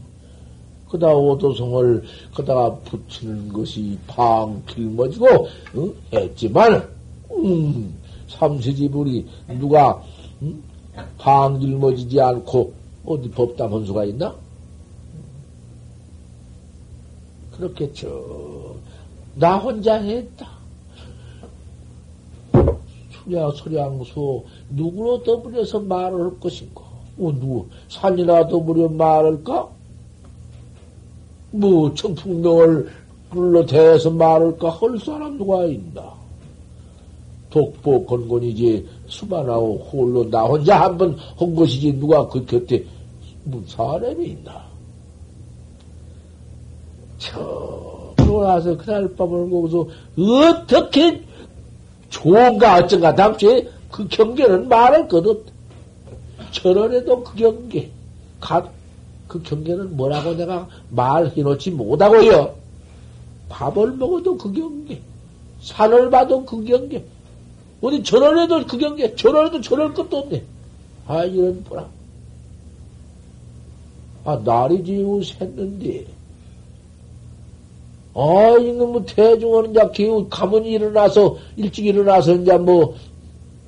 그다 0.90 1.14
오도성을 1.14 2.04
그다가 2.36 2.76
붙이는 2.80 3.52
것이 3.52 3.98
방 4.08 4.62
길머지고 4.68 5.48
응? 5.76 5.94
했지만 6.14 6.88
음, 7.32 8.01
삼세지불이 8.38 9.28
누가 9.60 10.02
응? 10.42 10.62
방길머지지 11.18 12.20
않고 12.20 12.74
어디 13.06 13.30
법당 13.32 13.72
헌수가 13.72 14.06
있나? 14.06 14.36
그렇게 17.56 17.92
저나 17.94 19.58
혼자 19.58 19.96
했다. 19.96 20.50
수야 23.24 23.52
소량수 23.52 24.44
누구로 24.70 25.24
더불여서 25.24 25.82
말을 25.82 26.22
할 26.22 26.40
것인가? 26.40 26.82
어, 26.82 27.32
누구 27.40 27.68
산이나 27.90 28.48
더불여 28.48 28.90
말할까? 28.90 29.70
뭐 31.52 31.94
청풍명을 31.94 32.90
불러 33.30 33.66
대해서 33.66 34.10
말할까? 34.10 34.70
할 34.70 35.00
사람 35.00 35.38
누가 35.38 35.66
있나? 35.66 36.21
독보 37.52 38.06
건곤이지 38.06 38.88
수반하고 39.08 39.78
홀로 39.92 40.28
나 40.30 40.42
혼자 40.44 40.82
한 40.82 40.98
번 40.98 41.16
한 41.38 41.54
것이지 41.56 41.94
누가 42.00 42.28
그 42.28 42.44
곁에 42.46 42.84
사람이 43.68 44.26
있나? 44.26 44.66
저 47.18 48.14
그러고 48.18 48.44
나서 48.44 48.76
그날 48.78 49.08
밤을 49.16 49.46
먹어서 49.48 49.88
어떻게 50.18 51.22
좋은가 52.10 52.78
어쩐가 52.78 53.16
당시에 53.16 53.68
그 53.92 54.08
경계는 54.08 54.68
말할 54.68 55.08
것 55.08 55.26
없다. 55.26 55.52
저런에도 56.52 57.24
그 57.24 57.36
경계, 57.36 57.90
각, 58.40 58.72
그 59.28 59.42
경계는 59.42 59.96
뭐라고 59.96 60.34
내가 60.36 60.68
말해놓지 60.90 61.72
못하고요. 61.72 62.54
밥을 63.50 63.94
먹어도 63.94 64.38
그 64.38 64.52
경계, 64.52 65.02
산을 65.62 66.10
봐도 66.10 66.44
그 66.46 66.64
경계, 66.64 67.04
어디 67.82 68.04
저런에도 68.04 68.66
그 68.68 68.78
경계, 68.78 69.16
저런에도 69.16 69.60
저럴 69.62 69.94
것도 69.94 70.18
없네. 70.18 70.44
아, 71.08 71.24
이런 71.26 71.64
보라. 71.64 71.88
아, 74.24 74.40
날이 74.44 74.84
지우 74.84 75.20
샜는데. 75.20 76.06
아, 78.14 78.58
이놈의 78.60 79.06
대중은 79.08 79.72
이제 79.72 79.82
기우 79.94 80.28
가문이 80.30 80.70
일어나서, 80.70 81.38
일찍 81.58 81.88
일어나서 81.88 82.36
이제 82.36 82.56
뭐, 82.58 82.96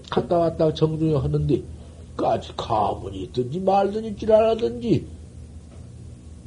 갔다 0.09 0.37
왔다 0.37 0.73
정중히 0.73 1.15
하는데, 1.15 1.61
까지 2.15 2.51
가문이 2.55 3.23
있든지 3.23 3.59
말든지 3.61 4.15
지랄하든지, 4.17 5.05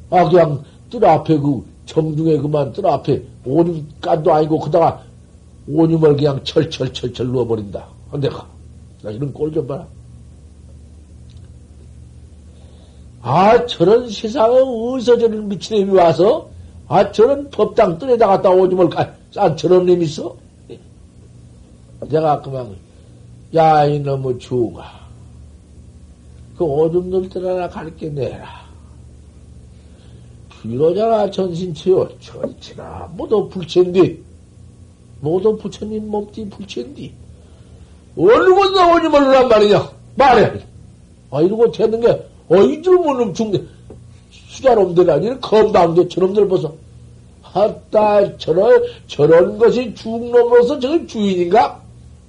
아, 0.09 0.29
그냥 0.29 0.63
뜰 0.89 1.03
앞에 1.03 1.37
그, 1.37 1.65
정중에 1.85 2.37
그만 2.37 2.71
뜰 2.71 2.87
앞에 2.87 3.21
오줌간도 3.45 4.33
아니고, 4.33 4.59
그다가 4.59 5.03
오줌을 5.67 6.15
그냥 6.15 6.43
철철철철 6.43 7.27
누워버린다. 7.27 7.87
아, 8.11 8.17
내가. 8.17 8.47
나 9.01 9.11
이런 9.11 9.33
꼴 9.33 9.51
좀 9.51 9.67
봐라. 9.67 9.85
아, 13.21 13.65
저런 13.65 14.09
세상에 14.09 14.55
어디서 14.57 15.17
저런 15.17 15.47
미친 15.49 15.85
놈이 15.85 15.97
와서, 15.97 16.49
아, 16.87 17.11
저런 17.11 17.49
법당 17.49 17.97
뜰에다 17.97 18.27
갖다 18.27 18.49
오줌을 18.49 18.89
까, 18.89 19.13
싼 19.31 19.57
저런 19.57 19.85
놈이 19.85 20.05
있어? 20.05 20.35
내가 22.09 22.41
그만, 22.41 22.73
야, 23.53 23.85
이놈의 23.85 24.39
주가. 24.39 24.89
그 26.57 26.63
오줌 26.63 27.09
넣을 27.09 27.27
때 27.29 27.39
하나 27.39 27.67
가르쳐 27.67 28.05
내라. 28.07 28.65
비로자가 30.49 31.29
전신치요. 31.29 32.07
전치나 32.19 33.11
모두 33.15 33.47
불체인데, 33.49 34.17
모두 35.19 35.57
부처님 35.57 36.09
몸띠 36.09 36.49
불체인데, 36.49 37.11
얼굴 38.17 38.73
나오지 38.73 39.09
말란 39.09 39.47
말이냐? 39.47 39.91
말해. 40.15 40.61
아, 41.29 41.41
이러고 41.41 41.71
되는 41.71 41.99
게, 42.01 42.25
어이 42.49 42.81
줄 42.81 42.95
모르는 42.97 43.33
중대. 43.33 43.61
수자놈들 44.31 45.09
아니라 45.09 45.37
건방대 45.39 46.07
저놈들 46.07 46.47
보소. 46.47 46.75
아따, 47.53 48.37
저런, 48.37 48.83
저런 49.07 49.57
것이 49.57 49.93
중놈으로서 49.93 50.79
저건 50.79 51.07
주인인가? 51.07 51.81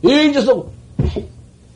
이 0.03 0.31
녀석! 0.31 0.71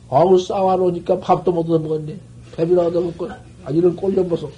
아우, 0.09 0.37
싸워놓으니까 0.37 1.19
밥도 1.19 1.51
못 1.51 1.61
얻어먹었네. 1.61 2.15
배비나 2.55 2.87
얻어먹고, 2.87 3.29
아, 3.65 3.71
이런 3.71 3.95
꼴좀 3.95 4.29
보소. 4.29 4.49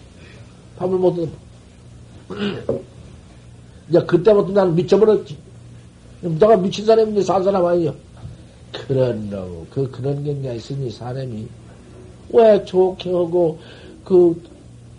밥을 0.77 0.97
못 0.97 1.13
얻어먹고. 1.13 1.45
이제 3.89 3.99
그때부터 4.01 4.51
난 4.51 4.75
미쳐버렸지. 4.75 5.37
내가 6.25 6.57
미친 6.57 6.85
사람인데 6.85 7.21
산 7.21 7.43
사람 7.43 7.65
아니요. 7.65 7.93
그런 8.71 9.29
놈, 9.29 9.67
그, 9.69 9.89
그런 9.89 10.23
경우가 10.23 10.53
있으니 10.53 10.89
사람이 10.89 11.47
왜 12.29 12.63
좋게 12.65 13.11
하고, 13.11 13.57
그, 14.03 14.41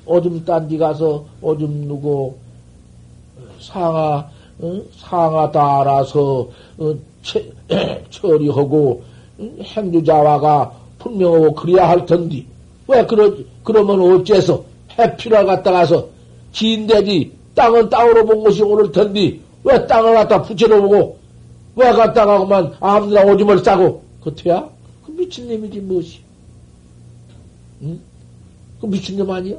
오줌 0.07 0.45
딴 0.45 0.68
데 0.68 0.79
가서 0.79 1.24
오줌 1.43 1.68
누고, 1.89 2.37
상하, 3.61 4.29
어? 4.61 4.81
상하 4.97 5.51
따라서, 5.51 6.49
어, 6.79 6.95
처, 7.22 7.41
처리하고, 8.11 9.03
응? 9.41 9.59
행주자와가 9.62 10.72
분명하고 10.99 11.55
그래야 11.55 11.89
할 11.89 12.07
텐데, 12.07 12.45
왜 12.89 13.05
그러, 13.05 13.31
그러면 13.64 14.01
어째서 14.01 14.64
해피를 14.99 15.45
갖다 15.45 15.72
가서 15.72 16.07
진대지 16.53 17.33
땅은 17.55 17.91
땅으로 17.91 18.24
본 18.24 18.43
것이 18.45 18.62
오를 18.62 18.91
텐데, 18.93 19.39
왜 19.64 19.87
땅을 19.87 20.14
갖다 20.14 20.41
붙여놓고, 20.41 21.16
왜 21.77 21.93
갖다가 21.93 22.39
그만 22.39 22.74
아무나 22.81 23.22
오줌을 23.22 23.62
싸고, 23.62 24.03
그태야? 24.24 24.68
그 25.05 25.11
미친놈이지, 25.12 25.81
무엇이. 25.81 26.20
응? 27.83 28.01
그 28.81 28.87
미친놈 28.87 29.31
아니야? 29.31 29.59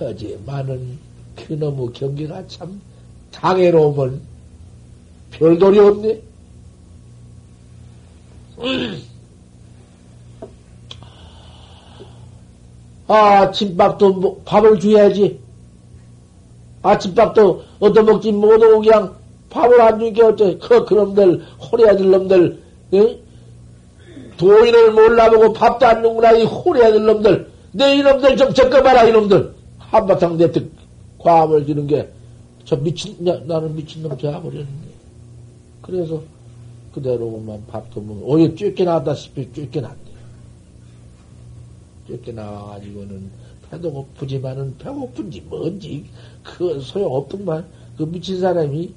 어제 0.00 0.38
많은 0.44 0.98
그놈의 1.36 1.92
경기가 1.92 2.46
참 2.48 2.80
당해로우면 3.30 4.20
별돌이 5.30 5.78
없네. 5.78 6.22
아침밥도 13.06 14.12
뭐, 14.14 14.42
밥을 14.44 14.80
줘야지. 14.80 15.38
아침밥도 16.82 17.62
얻어먹지 17.78 18.32
못하고 18.32 18.80
그냥 18.80 19.14
밥을 19.50 19.80
안 19.80 19.98
주니까 19.98 20.28
어째, 20.28 20.58
그, 20.58 20.84
그놈들, 20.84 21.42
호리아들 21.60 22.10
놈들, 22.10 22.62
응? 22.94 23.18
도인을 24.36 24.92
몰라보고 24.92 25.52
밥도 25.52 25.86
안 25.86 26.02
주구나, 26.02 26.32
이 26.32 26.44
호리아들 26.44 27.04
놈들. 27.04 27.50
내 27.72 27.96
이놈들 27.96 28.36
좀 28.36 28.52
적어봐라, 28.52 29.04
이놈들. 29.04 29.54
한바탕 29.78 30.36
내뜻 30.36 30.70
과음을 31.18 31.66
주는 31.66 31.86
게, 31.86 32.08
저 32.64 32.76
미친, 32.76 33.16
나, 33.20 33.38
나는 33.44 33.74
미친 33.74 34.02
놈 34.02 34.16
되어버렸는데. 34.16 34.88
그래서, 35.82 36.22
그대로만 36.92 37.66
밥도 37.66 38.00
먹어. 38.00 38.20
오히려 38.24 38.54
쫓겨나다시피 38.54 39.52
쫓겨났네. 39.52 39.96
쫓겨나가지고는 42.08 43.30
배도 43.70 43.92
고프지만은 43.92 44.78
배고픈지 44.78 45.42
뭔지 45.48 46.06
그 46.42 46.80
소용없더만 46.80 47.66
그 47.98 48.04
미친 48.04 48.40
사람이 48.40 48.92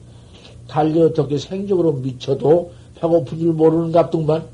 달려 0.69 1.07
어떻게 1.07 1.37
생적으로 1.37 1.93
미쳐도 1.93 2.71
배고픈 2.95 3.39
줄 3.39 3.53
모르는 3.53 3.91
갑동만 3.91 4.45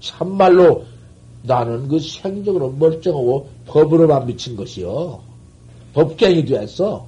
참말로 0.00 0.84
나는 1.42 1.86
그 1.88 1.98
생적으로 2.00 2.70
멀쩡하고 2.70 3.48
법으로만 3.66 4.26
미친 4.26 4.56
것이요. 4.56 5.20
법갱이 5.94 6.44
되었어. 6.44 7.06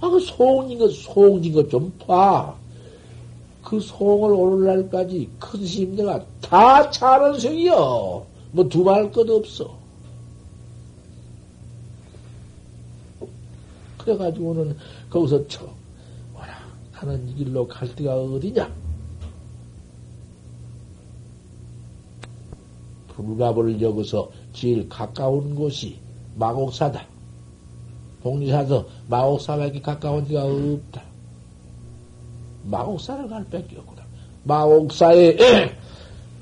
아, 0.00 0.08
그 0.08 0.20
소홍인 0.20 0.78
것, 0.78 0.92
소홍진 0.92 1.52
것 1.52 1.68
좀 1.68 1.92
봐. 1.98 2.54
그 3.64 3.80
소홍을 3.80 4.30
오늘날까지 4.30 5.28
큰 5.38 5.96
내가 5.96 6.24
다 6.40 6.88
차는 6.90 7.38
성이요. 7.38 8.24
뭐 8.52 8.68
두말 8.68 9.10
것 9.10 9.28
없어. 9.28 9.76
그래가지고는 13.98 14.76
거기서 15.10 15.46
쳐. 15.48 15.77
이 17.28 17.34
길로 17.34 17.66
갈 17.66 17.94
데가 17.94 18.16
어디냐? 18.16 18.68
불갑을 23.14 23.80
여기서 23.80 24.30
제일 24.52 24.88
가까운 24.88 25.54
곳이 25.54 25.98
마곡사다. 26.36 27.06
복리사서 28.22 28.86
마곡사밖에 29.08 29.80
가까운 29.80 30.26
데가 30.26 30.44
없다. 30.44 31.02
마곡사를 32.64 33.28
갈 33.28 33.44
밖에 33.44 33.76
없구나. 33.76 34.02
마곡사에 34.44 35.36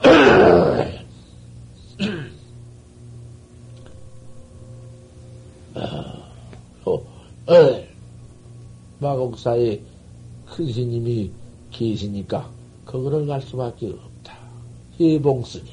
어, 6.85 6.93
어, 7.47 7.85
마곡사에 8.99 9.81
큰 10.57 10.73
스님이 10.73 11.31
계시니까 11.71 12.49
거기를 12.87 13.27
갈 13.27 13.43
수밖에 13.43 13.89
없다. 13.89 14.39
해봉 14.99 15.45
스님. 15.45 15.67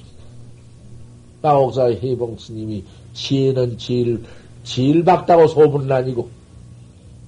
마옥사 1.42 1.86
해봉 1.86 2.38
스님이 2.38 2.84
지혜는 3.14 3.78
제일, 3.78 4.22
제일 4.66 5.06
박다고 5.06 5.48
소문은 5.48 5.90
아니고, 5.90 6.30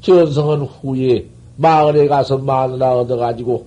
견성은 0.01 0.63
후에 0.63 1.25
마을에 1.55 2.09
가서 2.09 2.37
마누라 2.37 2.99
얻어가지고 2.99 3.65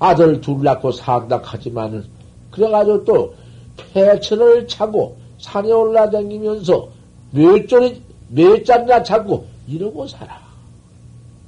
아들 0.00 0.40
둘 0.40 0.64
낳고 0.64 0.90
산다 0.90 1.40
하지만은, 1.44 2.04
그래가지고 2.50 3.04
또 3.04 3.34
폐천을 3.76 4.66
차고 4.66 5.16
산에 5.38 5.70
올라다니면서 5.70 6.88
몇 7.30 7.68
전이, 7.68 8.02
몇 8.30 8.64
잔이나 8.64 9.00
차고 9.04 9.46
이러고 9.68 10.08
살아. 10.08 10.44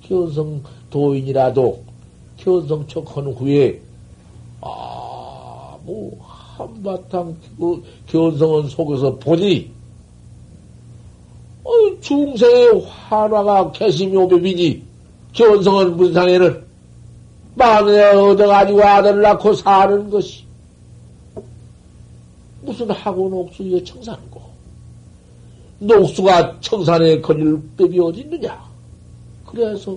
견성 0.03 0.63
도인이라도 0.91 1.83
견성 2.37 2.87
척하는 2.87 3.33
후에, 3.33 3.81
아, 4.61 5.77
뭐, 5.83 6.19
한바탕 6.59 7.37
그 7.57 7.83
견성원 8.09 8.69
속에서 8.69 9.17
보니 9.17 9.71
어, 11.65 11.71
중생의 12.01 12.85
환화가 12.85 13.73
개심요법이니 13.73 14.83
견성원 15.33 15.97
문상에는 15.97 16.65
마늘에 17.55 18.11
얻어가지고 18.11 18.83
아들을 18.83 19.23
낳고 19.23 19.55
사는 19.55 20.11
것이 20.11 20.45
무슨 22.63 22.91
학원 22.91 23.33
옥수의 23.33 23.85
청산고 23.85 24.41
녹수가 25.81 26.61
청산에 26.61 27.21
걸릴 27.21 27.61
법이 27.77 28.01
어디 28.01 28.21
있느냐. 28.21 28.69
그래서 29.47 29.97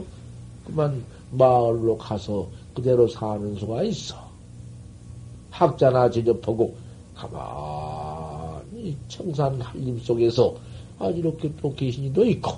그만 0.66 1.04
마을로 1.32 1.98
가서 1.98 2.48
그대로 2.74 3.08
사는 3.08 3.56
수가 3.56 3.84
있어. 3.84 4.16
학자나 5.50 6.10
제접하고 6.10 6.76
가만히 7.16 8.96
청산 9.08 9.60
한림 9.60 10.00
속에서 10.00 10.56
아주 11.00 11.20
이렇게 11.20 11.52
또 11.62 11.74
계신이도 11.74 12.26
있고. 12.26 12.52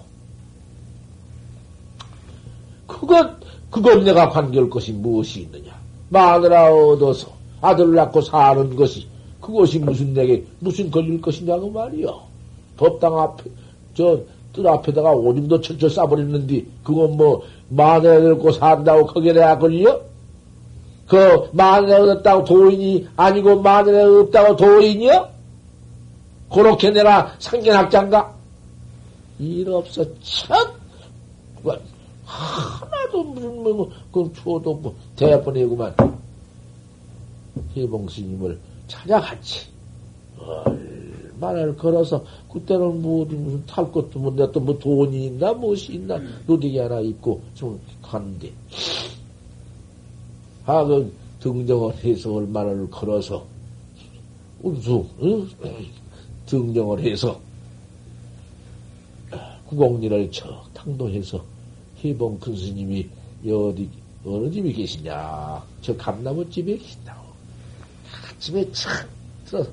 그것 2.88 3.38
그것 3.70 4.04
내가 4.04 4.30
관계할 4.30 4.70
것이 4.70 4.92
무엇이 4.92 5.42
있느냐. 5.42 5.76
마누라 6.10 6.74
얻어서 6.74 7.34
아들 7.60 7.96
낳고 7.96 8.22
사는 8.22 8.76
것이 8.76 9.08
그것이 9.42 9.80
무슨 9.80 10.14
내게 10.14 10.46
무슨 10.60 10.92
걸릴 10.92 11.20
것이냐고 11.20 11.72
말이요 11.72 12.22
법당 12.78 13.20
앞에 13.20 13.50
저 13.94 14.22
뜰 14.54 14.68
앞에다가 14.68 15.12
오줌도 15.12 15.60
철철 15.62 15.90
싸버리는데 15.90 16.64
그건 16.84 17.18
뭐 17.18 17.44
마누라 17.70 18.34
얻고 18.34 18.52
산다고 18.52 19.08
거기에 19.08 19.34
내가 19.34 19.58
걸려? 19.58 20.00
그 21.08 21.50
만에 21.52 21.94
얻었다고 21.94 22.46
도인이 22.46 23.08
아니고 23.16 23.62
만에 23.62 24.04
없다고 24.04 24.56
도인이요? 24.56 25.30
그렇게 26.52 26.92
내가 26.92 27.34
상견학자인가? 27.40 28.34
일 29.40 29.70
없어 29.70 30.06
참 30.22 30.56
하나도 32.26 33.24
무슨 33.24 33.64
뭐그 33.64 34.32
추워도 34.36 34.72
없고 34.72 34.96
대번이구만 35.16 35.96
해봉스님을 37.76 38.60
찾아갔지. 38.88 39.68
얼 40.40 41.03
마나 41.44 41.76
걸어서 41.76 42.24
그때는 42.52 43.02
뭐 43.02 43.26
무슨 43.26 43.66
탈 43.66 43.92
것도 43.92 44.20
뭔데 44.20 44.50
또뭐 44.52 44.78
돈이 44.80 45.26
있나 45.26 45.52
무엇이 45.54 45.94
있나 45.94 46.18
누디기 46.48 46.78
하나 46.80 47.02
입고 47.02 47.42
좀 47.54 47.80
갔는데 48.02 48.52
아, 50.66 50.84
그 50.86 51.14
등정을 51.42 51.94
해서 51.98 52.34
얼마나 52.34 52.88
걸어서, 52.88 53.46
운수, 54.62 55.06
응? 55.22 55.50
등정을 56.46 57.02
해서, 57.02 57.38
구공리를 59.68 60.32
척 60.32 60.74
탕도해서, 60.74 61.44
희봉 61.98 62.40
큰 62.40 62.56
스님이 62.56 63.10
어디, 63.46 63.90
어느 64.26 64.50
집에 64.50 64.72
계시냐? 64.72 65.62
저 65.82 65.98
감나무 65.98 66.50
집에 66.50 66.78
계신다고. 66.78 67.28
아침에 68.32 68.72
착 68.72 69.06
들어, 69.46 69.66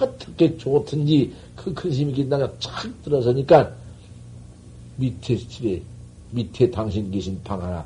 어떻게 0.00 0.56
좋든지 0.56 1.32
그큰 1.56 1.92
스님이 1.92 2.12
계신다가 2.14 2.50
착 2.58 2.90
들어서니까, 3.02 3.72
밑에 4.96 5.36
집에, 5.36 5.82
밑에 6.30 6.70
당신 6.70 7.10
계신 7.10 7.40
방 7.42 7.62
하나 7.62 7.84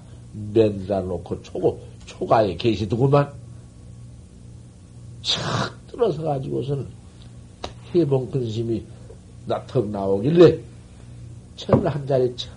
맨들어 0.53 1.03
놓고 1.03 1.43
초고, 1.43 1.81
초가에 2.07 2.57
계시더구만. 2.57 3.31
착 5.23 5.87
들어서 5.89 6.23
가지고서는 6.23 6.87
해봉 7.95 8.31
근심이 8.31 8.83
나턱 9.47 9.89
나오길래 9.89 10.59
천을 11.57 11.89
한 11.89 12.07
자리 12.07 12.35
쳐. 12.37 12.49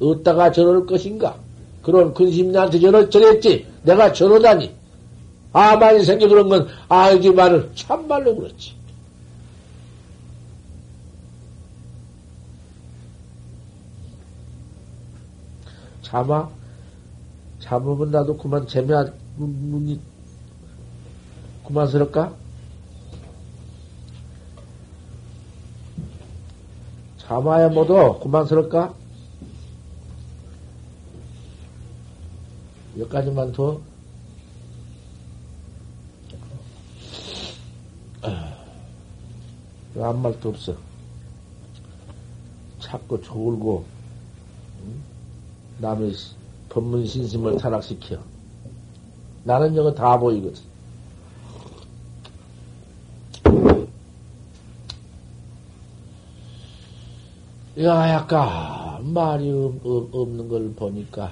어디다가 0.00 0.52
저럴 0.52 0.86
것인가? 0.86 1.36
그런 1.82 2.14
근심이한테 2.14 2.78
저럴, 2.78 3.10
저랬지. 3.10 3.66
내가 3.82 4.12
저러다니. 4.12 4.77
아만이 5.52 6.04
생겨 6.04 6.28
그런 6.28 6.48
건 6.48 6.68
알지만은 6.88 7.74
참말로 7.74 8.36
그렇지. 8.36 8.74
자마? 16.02 16.48
잠으면 17.60 18.10
나도 18.10 18.36
그만 18.38 18.66
재미야, 18.66 19.12
눈이, 19.36 20.00
그만스럽까? 21.66 22.34
자마야 27.18 27.68
모두 27.68 28.18
그만스럽까? 28.22 28.94
여기까지만 32.98 33.52
더. 33.52 33.80
아무 40.02 40.20
말도 40.20 40.48
없어. 40.50 40.74
자꾸 42.78 43.20
졸고, 43.20 43.84
남의 45.78 46.12
법문 46.68 47.06
신심을 47.06 47.56
타락시켜. 47.56 48.18
나는 49.44 49.74
저거 49.74 49.92
다 49.94 50.18
보이거든. 50.18 50.62
야, 57.80 58.08
약간 58.10 59.12
말이 59.12 59.52
없는 59.52 60.48
걸 60.48 60.74
보니까 60.74 61.30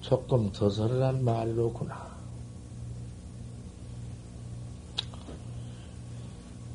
조금 0.00 0.52
더설한 0.52 1.24
말이로구나. 1.24 2.11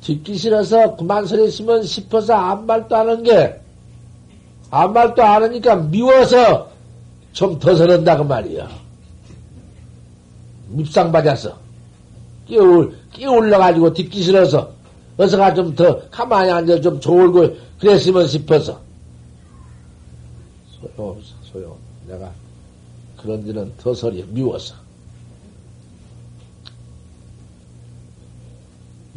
듣기 0.08 0.38
싫어서 0.38 0.96
그만 0.96 1.26
소리 1.26 1.48
있으면 1.48 1.82
싶어서 1.82 2.32
아무 2.32 2.64
말도 2.64 2.96
안 2.96 3.08
하는 3.10 3.22
게, 3.22 3.60
아무 4.70 4.94
말도 4.94 5.22
안 5.22 5.42
하니까 5.42 5.76
미워서 5.76 6.70
좀 7.34 7.58
더 7.58 7.74
서른다 7.76 8.16
그 8.16 8.22
말이야. 8.22 8.68
밉상 10.70 11.12
받아서. 11.12 11.58
끼울, 12.46 12.96
끼울러가지고 13.12 13.92
듣기 13.92 14.22
싫어서, 14.22 14.70
어서가 15.18 15.52
좀 15.52 15.74
더 15.76 16.00
가만히 16.08 16.50
앉아 16.52 16.80
좀 16.80 16.98
졸고 17.00 17.54
그랬으면 17.78 18.26
싶어서. 18.28 18.80
소용, 20.96 21.20
소용. 21.52 21.76
내가 22.06 22.30
그런 23.18 23.44
데는 23.44 23.70
더 23.76 23.92
소리 23.92 24.24
미워서. 24.24 24.74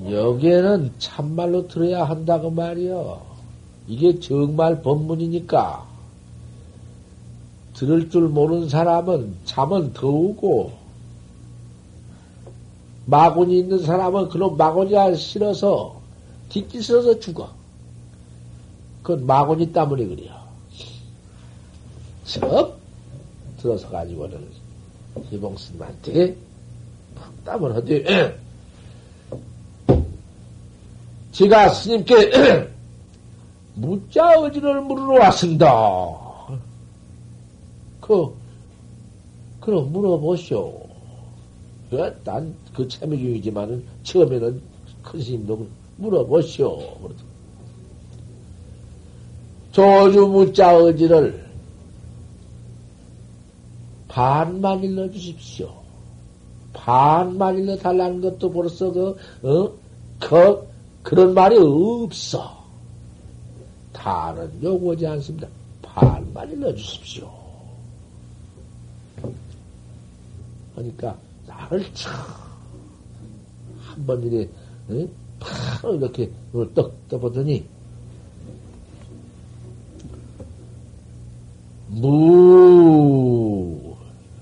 여기에는 0.10 0.94
참말로 0.98 1.68
들어야 1.68 2.06
한다고 2.06 2.50
말이요. 2.50 3.22
이게 3.88 4.20
정말 4.20 4.82
법문이니까. 4.82 5.90
들을 7.74 8.10
줄 8.10 8.28
모르는 8.28 8.70
사람은 8.70 9.36
잠은 9.46 9.94
더우고, 9.94 10.72
마군이 13.06 13.60
있는 13.60 13.80
사람은 13.80 14.30
그런 14.30 14.58
마군이가 14.58 15.16
싫어서, 15.16 16.00
듣기 16.50 16.82
싫어서 16.82 17.20
죽어. 17.20 17.50
그건 19.02 19.26
마군이 19.26 19.72
때문에 19.74 20.06
그래요. 20.06 20.42
썩 22.24 22.80
들어서 23.58 23.90
가지고는 23.90 24.48
희봉스님한테 25.30 26.36
땀을 27.44 27.76
하되, 27.76 28.40
제가 31.32 31.70
스님께 31.70 32.32
무자 33.76 34.34
의지를 34.40 34.82
물으러 34.82 35.20
왔습니다. 35.26 35.68
그, 38.02 38.34
그럼 39.60 39.92
물어보시오. 39.92 40.82
난 42.24 42.62
그 42.74 42.88
참여 42.88 43.16
중이지만은 43.16 43.84
처음에는 44.04 44.62
큰 45.04 45.22
스님도 45.22 45.68
물어보시오. 45.98 46.80
조주 49.72 50.28
무자 50.28 50.72
의지를 50.74 51.46
반만 54.08 54.84
일러 54.84 55.10
주십시오. 55.10 55.72
반만 56.74 57.58
일러 57.58 57.78
달라는 57.78 58.22
것도 58.22 58.52
벌써 58.52 58.92
그, 58.92 59.16
어? 59.44 59.72
그, 60.20 60.68
그런 61.04 61.34
말이 61.34 61.58
없어. 61.58 62.62
다른 63.92 64.52
요구하지 64.64 65.08
않습니다. 65.08 65.48
반만 65.82 66.50
일러 66.52 66.74
주십시오. 66.74 67.30
그러니까, 70.76 71.18
나를 71.46 71.86
참, 71.94 72.14
한번 73.80 74.24
이래, 74.24 74.48
어? 74.90 75.08
바로 75.40 75.96
이렇게 75.96 76.32
떡 76.74 77.08
떠보더니, 77.10 77.66
무, 81.90 83.96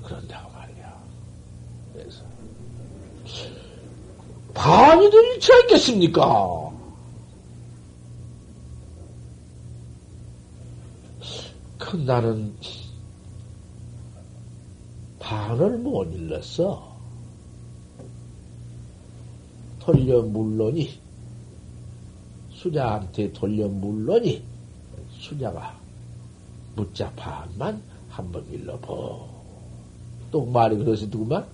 그런다고 0.03 0.51
말이야. 0.53 1.03
그래서, 1.93 2.24
반이 4.60 5.10
될 5.10 5.24
일치 5.24 5.53
않겠습니까? 5.53 6.70
그 11.78 11.95
나는 11.95 12.53
반을 15.18 15.78
못 15.78 16.14
일렀어. 16.14 16.93
돌려 19.80 20.22
물론이, 20.22 20.99
수자한테 22.51 23.32
돌려 23.32 23.66
물론이, 23.70 24.43
수자가 25.20 25.80
묻자 26.76 27.10
반만 27.16 27.82
한번 28.10 28.45
일러보. 28.51 29.26
또 30.32 30.45
말이 30.45 30.78
그러시 30.78 31.07
누구만? 31.07 31.47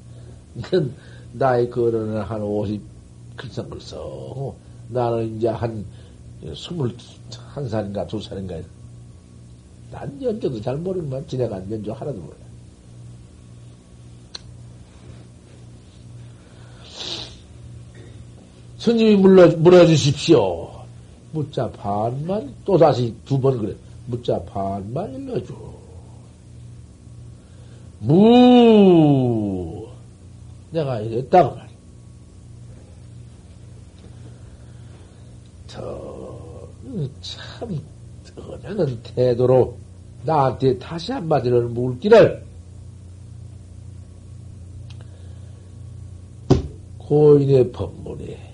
넌 0.56 0.95
나이 1.34 1.70
거론은 1.70 2.22
한 2.22 2.41
50, 2.41 2.94
글썽글썽. 3.36 4.55
나는 4.89 5.38
이제 5.38 5.47
한 5.47 5.86
스물 6.55 6.95
한 7.53 7.67
살인가 7.67 8.05
두 8.07 8.21
살인가. 8.21 8.55
난 9.91 10.21
연조도 10.21 10.61
잘 10.61 10.75
모르지만 10.77 11.25
지내간 11.27 11.69
연조 11.71 11.93
하나도 11.93 12.19
몰라. 12.19 12.36
스님이 18.77 19.15
물러, 19.15 19.47
물어주십시오. 19.57 20.69
묻자 21.31 21.71
반만 21.71 22.53
또 22.63 22.77
다시 22.77 23.13
두 23.25 23.39
번 23.39 23.57
그래. 23.57 23.75
묻자 24.07 24.39
반만 24.43 25.13
일러줘. 25.15 25.53
무 27.99 29.88
내가 30.71 30.99
이랬다고 30.99 31.55
말이야. 31.55 31.65
참 37.21 37.79
떠나는 38.35 39.01
태도로 39.03 39.77
나한테 40.23 40.77
다시 40.79 41.11
한마디로 41.11 41.69
물기를 41.69 42.43
고인의 46.97 47.71
법문에 47.71 48.53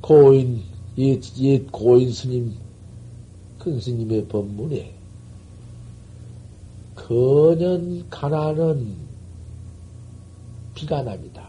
고인 0.00 0.62
옛, 0.98 1.20
옛 1.38 1.70
고인 1.70 2.12
스님 2.12 2.54
큰 3.58 3.78
스님의 3.78 4.26
법문에 4.26 4.92
거년 6.96 8.08
가난은 8.10 8.94
비가납니다. 10.74 11.48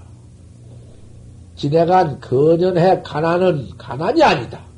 지내간 1.55 2.20
거년해 2.20 3.01
가난은 3.01 3.70
가난이 3.78 4.24
아니다. 4.24 4.71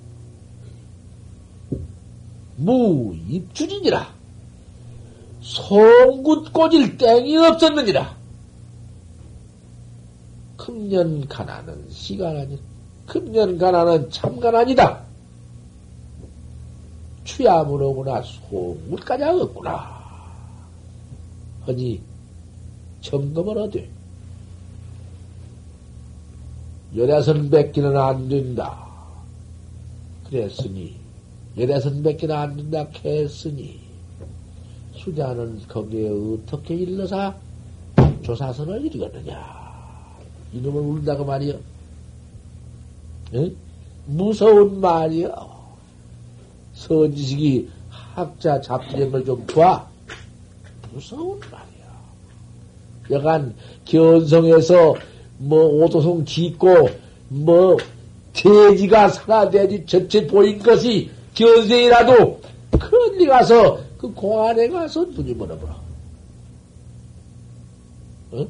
무입주진이라. 2.63 4.13
송굿 5.41 6.53
꽂일 6.53 6.97
땡이 6.97 7.37
없었느니라. 7.37 8.15
금년 10.57 11.27
가난은 11.27 11.85
시간 11.89 12.37
아니, 12.37 12.57
금년 13.05 13.57
가난은 13.57 14.09
참가난이다. 14.09 15.03
취함으로구나 17.25 18.21
소물까지 18.21 19.23
하겠구나. 19.23 20.01
허니 21.67 22.01
점검을 23.01 23.61
하되 23.63 23.89
열애선 26.95 27.49
뱉기는 27.49 27.97
안 27.97 28.29
된다. 28.29 28.87
그랬으니 30.29 31.02
열애선 31.57 32.01
뱉기는 32.01 32.35
안 32.35 32.55
된다 32.55 32.87
했으니 33.05 33.79
수자는 34.95 35.61
거기에 35.67 36.09
어떻게 36.09 36.75
일러서 36.75 37.33
조사선을 38.23 38.85
이루겠느냐. 38.85 39.63
이놈을 40.53 40.81
울다고 40.81 41.25
말이여 41.25 41.59
응? 43.35 43.55
무서운 44.05 44.79
말이여 44.79 45.63
선지식이 46.73 47.69
학자 47.89 48.59
잡지름을 48.61 49.25
좀 49.25 49.45
봐. 49.47 49.87
무서운 50.91 51.39
말이야. 51.39 51.83
여간 53.11 53.55
견성에서 53.85 54.95
뭐 55.37 55.83
오도송 55.83 56.25
짓고 56.25 56.89
뭐 57.29 57.77
돼지가 58.33 59.09
살아돼지 59.09 59.85
전체 59.85 60.25
보인 60.25 60.59
것이 60.59 61.11
견생이라도 61.33 62.41
그런 62.79 63.17
데 63.17 63.25
가서 63.25 63.79
그 63.97 64.13
공안에 64.13 64.67
가서 64.69 65.05
눈이 65.05 65.33
멀어버려. 65.33 65.73
어? 68.31 68.47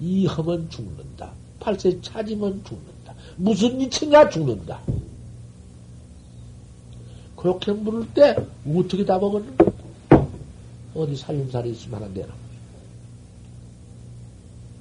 이 0.00 0.26
하면 0.26 0.68
죽는다. 0.68 1.32
팔세 1.60 2.00
찾으면 2.00 2.64
죽는다. 2.64 3.14
무슨 3.36 3.80
이층가 3.80 4.28
죽는다. 4.30 4.80
그렇게 7.36 7.72
물을 7.72 8.08
때 8.12 8.36
어떻게 8.66 9.04
다 9.04 9.18
먹었는 9.18 9.56
어디 10.94 11.16
살림살이 11.16 11.70
있으면 11.70 12.02
하나 12.02 12.12
내라. 12.12 12.28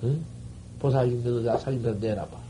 응? 0.03 0.23
보살님들도 0.79 1.43
다 1.43 1.57
살림살 1.57 1.99
내놔봐. 1.99 2.40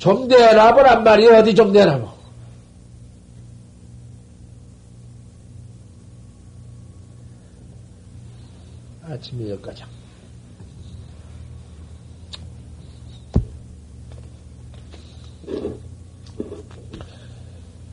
좀 0.00 0.26
내놔보란 0.26 1.04
말이야. 1.04 1.40
어디 1.40 1.54
좀 1.54 1.72
내놔보. 1.72 2.08
아침에 9.04 9.50
여기까지. 9.50 9.84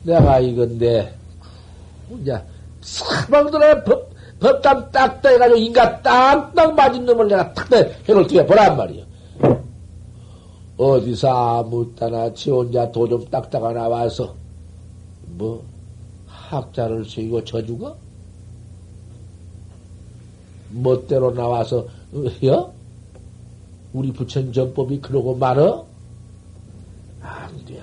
내가 0.04 0.40
이건데, 0.40 1.14
이제, 2.10 2.42
사방들어 2.80 3.84
법, 3.84 4.10
법담 4.40 4.90
딱 4.90 5.20
떠해가지고 5.20 5.58
인가 5.58 6.00
딱딱 6.00 6.74
맞은 6.74 7.04
놈을 7.04 7.28
내가 7.28 7.52
탁 7.52 7.68
해놓을 8.08 8.26
뒤에 8.26 8.46
보란 8.46 8.78
말이야. 8.78 9.04
어디서 10.78 11.58
아무 11.58 11.92
따나 11.96 12.32
지 12.32 12.50
혼자 12.50 12.90
도좀 12.92 13.26
딱딱하 13.26 13.72
나와서, 13.72 14.36
뭐, 15.26 15.64
학자를 16.28 17.04
쓰이고 17.04 17.44
져주고? 17.44 17.96
멋대로 20.70 21.34
나와서, 21.34 21.88
여? 22.44 22.72
우리 23.92 24.12
부처님 24.12 24.52
전법이 24.52 25.00
그러고 25.00 25.34
말어? 25.34 25.84
안 27.22 27.64
돼. 27.64 27.82